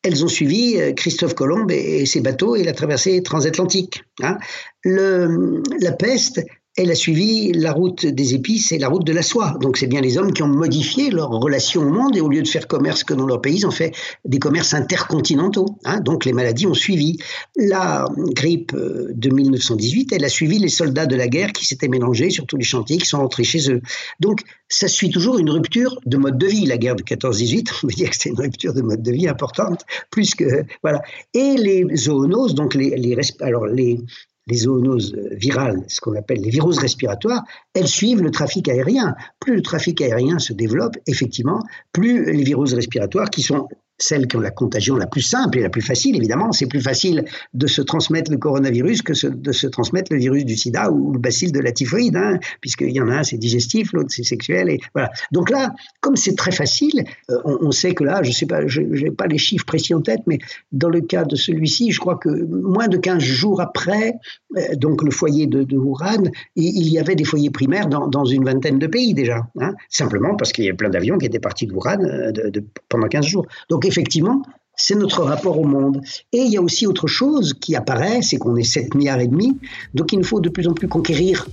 elles 0.04 0.24
ont 0.24 0.28
suivi 0.28 0.80
euh, 0.80 0.94
Christophe 0.94 1.34
Colomb 1.34 1.68
et 1.70 2.06
ses 2.06 2.22
bateaux 2.22 2.56
et 2.56 2.64
la 2.64 2.74
traversée 2.74 3.24
transatlantique. 3.24 4.04
Hein. 4.22 4.38
La 4.86 5.92
peste, 5.98 6.42
elle 6.76 6.90
a 6.90 6.96
suivi 6.96 7.52
la 7.52 7.72
route 7.72 8.06
des 8.06 8.34
épices 8.34 8.72
et 8.72 8.80
la 8.80 8.88
route 8.88 9.06
de 9.06 9.14
la 9.14 9.22
soie. 9.22 9.58
Donc 9.62 9.78
c'est 9.78 9.88
bien 9.88 10.02
les 10.02 10.18
hommes 10.18 10.34
qui 10.34 10.42
ont 10.42 10.48
modifié 10.48 11.12
leur 11.12 11.30
relation 11.30 11.82
au 11.82 11.90
monde 11.90 12.18
et 12.18 12.22
au 12.22 12.30
lieu 12.30 12.42
de 12.42 12.48
faire 12.48 12.68
commerce 12.68 13.04
que 13.04 13.14
dans 13.14 13.28
leur 13.28 13.42
pays, 13.42 13.58
ils 13.58 13.68
ont 13.68 13.72
fait 13.72 13.94
des 14.26 14.40
commerces 14.40 14.74
intercontinentaux. 14.74 15.78
Hein. 15.86 16.00
Donc 16.00 16.26
les 16.26 16.34
maladies 16.34 16.66
ont 16.66 16.74
suivi. 16.74 17.20
La 17.56 18.06
grippe 18.18 18.74
euh, 18.74 19.10
de 19.14 19.30
1918, 19.30 20.14
elle 20.14 20.26
a 20.26 20.30
suivi 20.30 20.58
les 20.58 20.70
soldats 20.70 21.06
de 21.06 21.16
la 21.16 21.28
guerre 21.28 21.54
qui 21.54 21.66
s'étaient 21.66 21.88
mélangés 21.88 22.32
sur 22.32 22.48
tous 22.48 22.58
les 22.58 22.64
chantiers, 22.64 22.98
qui 22.98 23.06
sont 23.06 23.20
rentrés 23.20 23.44
chez 23.44 23.72
eux. 23.72 23.82
Donc 24.20 24.42
ça 24.68 24.88
suit 24.88 25.12
toujours 25.12 25.38
une 25.38 25.52
rupture 25.52 26.00
de 26.08 26.18
mode 26.18 26.40
de 26.40 26.48
vie. 26.48 26.66
La 26.66 26.78
guerre 26.78 26.96
de 26.96 27.04
14-18, 27.04 27.70
on 27.84 27.88
veut 27.88 27.94
dire 27.94 28.10
que 28.10 28.16
c'est 28.18 28.30
une 28.30 28.40
rupture 28.40 28.74
de 28.74 28.82
mode 28.82 29.04
de 29.04 29.12
vie 29.12 29.28
importante, 29.28 29.86
plus 30.10 30.34
que 30.34 30.66
voilà. 30.82 31.04
Et 31.36 31.56
les 31.56 31.86
zoonoses, 31.96 32.56
donc 32.56 32.74
les 32.74 32.94
alors 33.42 33.68
les 33.68 34.00
les 34.48 34.58
zoonoses 34.58 35.16
virales, 35.32 35.84
ce 35.88 36.02
qu'on 36.02 36.16
appelle 36.16 36.40
les 36.42 36.50
virus 36.50 36.78
respiratoires, 36.78 37.44
elles 37.74 37.88
suivent 37.88 38.22
le 38.22 38.32
trafic 38.32 38.68
aérien. 38.68 39.16
Plus 39.40 39.56
le 39.56 39.62
trafic 39.62 40.02
aérien 40.02 40.40
se 40.40 40.54
développe, 40.54 40.98
effectivement, 41.08 41.62
plus 41.92 42.32
les 42.32 42.44
virus 42.44 42.74
respiratoires, 42.74 43.30
qui 43.30 43.42
sont 43.42 43.68
celles 43.98 44.28
qui 44.28 44.38
ont 44.38 44.42
la 44.42 44.52
contagion 44.52 44.96
la 44.96 45.08
plus 45.08 45.22
simple 45.22 45.60
et 45.60 45.62
la 45.62 45.70
plus 45.70 45.82
facile, 45.82 46.16
évidemment. 46.16 46.52
C'est 46.52 46.68
plus 46.68 46.82
facile 46.82 47.26
de 47.54 47.68
se 47.68 47.82
transmettre 47.82 48.32
le 48.32 48.38
coronavirus 48.38 49.02
que 49.02 49.28
de 49.28 49.52
se 49.52 49.68
transmettre 49.68 50.12
le 50.12 50.20
virus 50.20 50.46
du 50.46 50.58
sida 50.58 50.92
ou 50.92 51.14
le 51.14 51.20
bacille 51.20 51.52
de 51.52 51.60
la 51.60 51.72
typhoïde, 51.72 52.16
hein, 52.16 52.40
puisqu'il 52.62 52.92
y 52.92 53.02
en 53.02 53.10
a 53.10 53.20
un, 53.20 53.24
c'est 53.24 53.38
digestif, 53.38 53.94
l'autre, 53.94 54.10
c'est 54.10 54.24
sexuel. 54.24 54.70
Et 54.70 54.80
voilà. 54.94 55.12
Donc 55.32 55.50
là, 55.50 55.74
comme 56.02 56.16
c'est 56.16 56.36
très 56.36 56.52
facile, 56.52 57.04
euh, 57.30 57.38
on, 57.44 57.72
sait 57.72 57.94
que 57.94 58.04
là, 58.04 58.24
je 58.24 58.32
sais 58.32 58.46
pas, 58.46 58.66
je 58.68 58.82
n'ai 58.82 59.12
pas 59.12 59.28
les 59.28 59.38
chiffres 59.38 59.66
précis 59.66 59.94
en 59.94 60.02
tête, 60.02 60.22
mais 60.28 60.40
dans 60.72 60.90
le 60.90 61.02
cas 61.02 61.24
de 61.24 61.36
celui-ci, 61.36 61.92
je 61.92 62.00
crois 62.00 62.18
que 62.18 62.30
moins 62.30 62.88
de 62.88 62.98
15 62.98 63.22
jours 63.22 63.62
après, 63.62 64.14
euh, 64.58 64.76
donc 64.76 65.04
le 65.04 65.12
foyer 65.12 65.48
de, 65.48 65.64
de 65.64 65.78
Wuhan, 65.78 66.24
il, 66.56 66.88
y 66.88 67.00
avait 67.00 67.16
des 67.16 67.24
foyers 67.24 67.50
primaires 67.50 67.88
dans, 67.88 68.26
une 68.26 68.46
vingtaine 68.46 68.80
de 68.80 68.88
pays 68.88 69.14
déjà. 69.14 69.48
Hein, 69.60 69.74
simplement 69.90 70.36
parce 70.36 70.52
qu'il 70.52 70.66
y 70.66 70.70
a 70.70 70.74
plein 70.74 70.90
d'avions 70.90 71.18
qui 71.18 71.26
étaient 71.26 71.40
partis 71.40 71.68
de 71.68 71.74
Wuhan 71.74 72.00
euh, 72.04 72.32
de, 72.32 72.64
pendant 72.90 73.08
15 73.08 73.26
jours. 73.26 73.46
Donc 73.70 73.83
effectivement, 73.86 74.42
c'est 74.76 74.96
notre 74.96 75.24
rapport 75.24 75.60
au 75.60 75.66
monde. 75.66 76.02
Et 76.32 76.40
il 76.40 76.52
y 76.52 76.58
a 76.58 76.62
aussi 76.62 76.88
autre 76.88 77.08
chose 77.08 77.54
qui 77.54 77.76
apparaît, 77.76 78.22
c'est 78.22 78.38
qu'on 78.38 78.56
est 78.56 78.64
7 78.64 78.96
milliards 78.96 79.20
et 79.20 79.28
demi, 79.28 79.58
donc 79.94 80.14
il 80.14 80.20
nous 80.20 80.26
faut 80.26 80.42
de 80.42 80.50
plus 80.50 80.68
en 80.68 80.74
plus 80.74 80.88
conquérir 80.88 81.48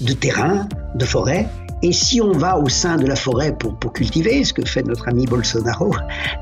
de 0.00 0.12
terrain, 0.12 0.68
de 0.94 1.04
forêts. 1.04 1.48
Et 1.82 1.92
si 1.92 2.20
on 2.20 2.32
va 2.32 2.58
au 2.58 2.68
sein 2.68 2.96
de 2.96 3.06
la 3.06 3.14
forêt 3.14 3.56
pour, 3.56 3.78
pour 3.78 3.92
cultiver, 3.92 4.42
ce 4.42 4.52
que 4.52 4.64
fait 4.64 4.82
notre 4.82 5.08
ami 5.08 5.26
Bolsonaro, 5.26 5.94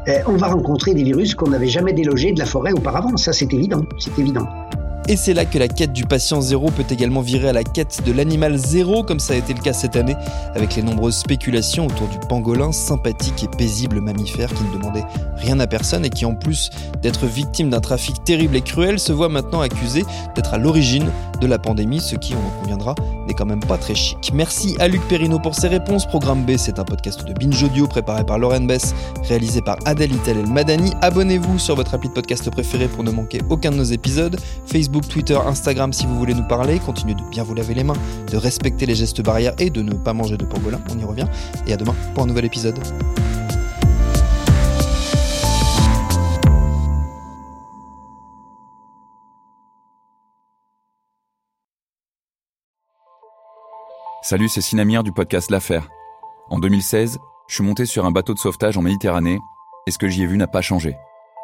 euh, 0.09 0.19
on 0.27 0.37
va 0.37 0.49
rencontrer 0.49 0.95
des 0.95 1.05
virus 1.05 1.35
qu'on 1.35 1.51
n'avait 1.51 1.69
jamais 1.69 1.93
délogés 1.93 2.33
de 2.33 2.39
la 2.39 2.47
forêt 2.47 2.73
auparavant. 2.73 3.17
Ça, 3.19 3.33
c'est 3.33 3.53
évident, 3.53 3.83
c'est 3.99 4.19
évident. 4.19 4.49
Et 5.09 5.17
c'est 5.17 5.35
là 5.35 5.45
que 5.45 5.57
la 5.57 5.69
quête 5.69 5.93
du 5.93 6.05
patient 6.05 6.41
zéro 6.41 6.69
peut 6.71 6.85
également 6.91 7.21
virer 7.21 7.49
à 7.49 7.53
la 7.53 7.63
quête 7.63 8.03
de 8.05 8.11
l'animal 8.11 8.57
zéro, 8.57 9.05
comme 9.05 9.21
ça 9.21 9.35
a 9.35 9.37
été 9.37 9.55
le 9.55 9.61
cas 9.61 9.73
cette 9.73 9.95
année, 9.95 10.17
avec 10.57 10.75
les 10.75 10.83
nombreuses 10.83 11.17
spéculations 11.17 11.87
autour 11.87 12.09
du 12.09 12.19
pangolin, 12.29 12.73
sympathique 12.73 13.45
et 13.45 13.57
paisible 13.57 14.01
mammifère 14.01 14.53
qui 14.53 14.65
ne 14.65 14.73
demandait 14.73 15.05
rien 15.37 15.61
à 15.61 15.69
personne 15.69 16.05
et 16.05 16.11
qui, 16.11 16.25
en 16.25 16.35
plus 16.35 16.71
d'être 17.03 17.27
victime 17.27 17.71
d'un 17.71 17.79
trafic 17.79 18.25
terrible 18.25 18.57
et 18.57 18.63
cruel, 18.63 18.99
se 18.99 19.13
voit 19.13 19.29
maintenant 19.29 19.61
accusé 19.61 20.05
d'être 20.35 20.55
à 20.55 20.59
l'origine 20.59 21.09
de 21.41 21.47
la 21.47 21.59
pandémie, 21.59 22.01
ce 22.01 22.17
qui, 22.17 22.35
on 22.35 22.45
en 22.45 22.61
conviendra, 22.61 22.97
n'est 23.29 23.35
quand 23.35 23.47
même 23.47 23.61
pas 23.61 23.79
très 23.79 23.95
chic. 23.95 24.33
Merci 24.35 24.75
à 24.81 24.89
Luc 24.89 25.07
Perrino 25.07 25.39
pour 25.39 25.55
ses 25.55 25.69
réponses. 25.69 26.07
Programme 26.07 26.45
B, 26.45 26.57
c'est 26.57 26.81
un 26.81 26.85
podcast 26.85 27.25
de 27.25 27.33
Binge 27.33 27.63
Audio 27.63 27.87
préparé 27.87 28.25
par 28.25 28.39
Lauren 28.39 28.63
Bess, 28.63 28.95
réalisé 29.29 29.61
par 29.61 29.77
Adèle 29.85 30.13
Itel 30.13 30.39
El 30.39 30.47
Madani. 30.47 30.93
Abonnez-vous 31.03 31.59
sur 31.59 31.77
votre 31.77 31.95
appli 31.95 32.09
de 32.09 32.15
podcast 32.15 32.51
préféré 32.51 32.89
pour 32.89 33.05
ne 33.05 33.11
manquer 33.13 33.41
aucun 33.51 33.71
de 33.71 33.77
nos 33.77 33.85
épisodes. 33.85 34.37
Twitter, 35.05 35.39
Instagram 35.45 35.93
si 35.93 36.07
vous 36.07 36.17
voulez 36.17 36.35
nous 36.35 36.47
parler. 36.47 36.79
Continuez 36.79 37.15
de 37.15 37.23
bien 37.23 37.43
vous 37.43 37.55
laver 37.55 37.75
les 37.75 37.85
mains, 37.85 37.97
de 38.31 38.37
respecter 38.37 38.87
les 38.87 38.95
gestes 38.95 39.23
barrières 39.23 39.55
et 39.59 39.71
de 39.71 39.83
ne 39.83 39.93
pas 39.93 40.13
manger 40.13 40.37
de 40.37 40.45
pangolin. 40.45 40.81
On 40.91 40.99
y 40.99 41.05
revient. 41.05 41.27
Et 41.67 41.73
à 41.73 41.77
demain 41.77 41.95
pour 42.15 42.25
un 42.25 42.27
nouvel 42.27 42.45
épisode. 42.45 42.79
Salut, 54.23 54.49
c'est 54.49 54.61
Sinamir 54.61 55.05
du 55.05 55.13
podcast 55.13 55.53
L'Affaire. 55.53 55.89
En 56.51 56.59
2016, 56.59 57.19
je 57.49 57.55
suis 57.55 57.63
monté 57.63 57.87
sur 57.87 58.07
un 58.07 58.11
bateau 58.11 58.35
de 58.35 58.41
sauvetage 58.41 58.77
en 58.77 58.83
Méditerranée 58.83 59.39
et 59.87 59.93
ce 59.93 59.99
que 59.99 60.09
j'y 60.09 60.25
ai 60.25 60.27
vu 60.27 60.37
n'a 60.37 60.49
pas 60.49 60.63
changé. 60.63 60.97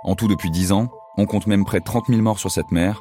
En 0.03 0.17
tout, 0.17 0.27
depuis 0.27 0.51
10 0.51 0.73
ans, 0.73 0.89
on 1.17 1.27
compte 1.27 1.47
même 1.47 1.65
près 1.65 1.79
de 1.79 1.85
30 1.85 2.07
000 2.09 2.21
morts 2.23 2.41
sur 2.41 2.51
cette 2.51 2.73
mer 2.73 3.01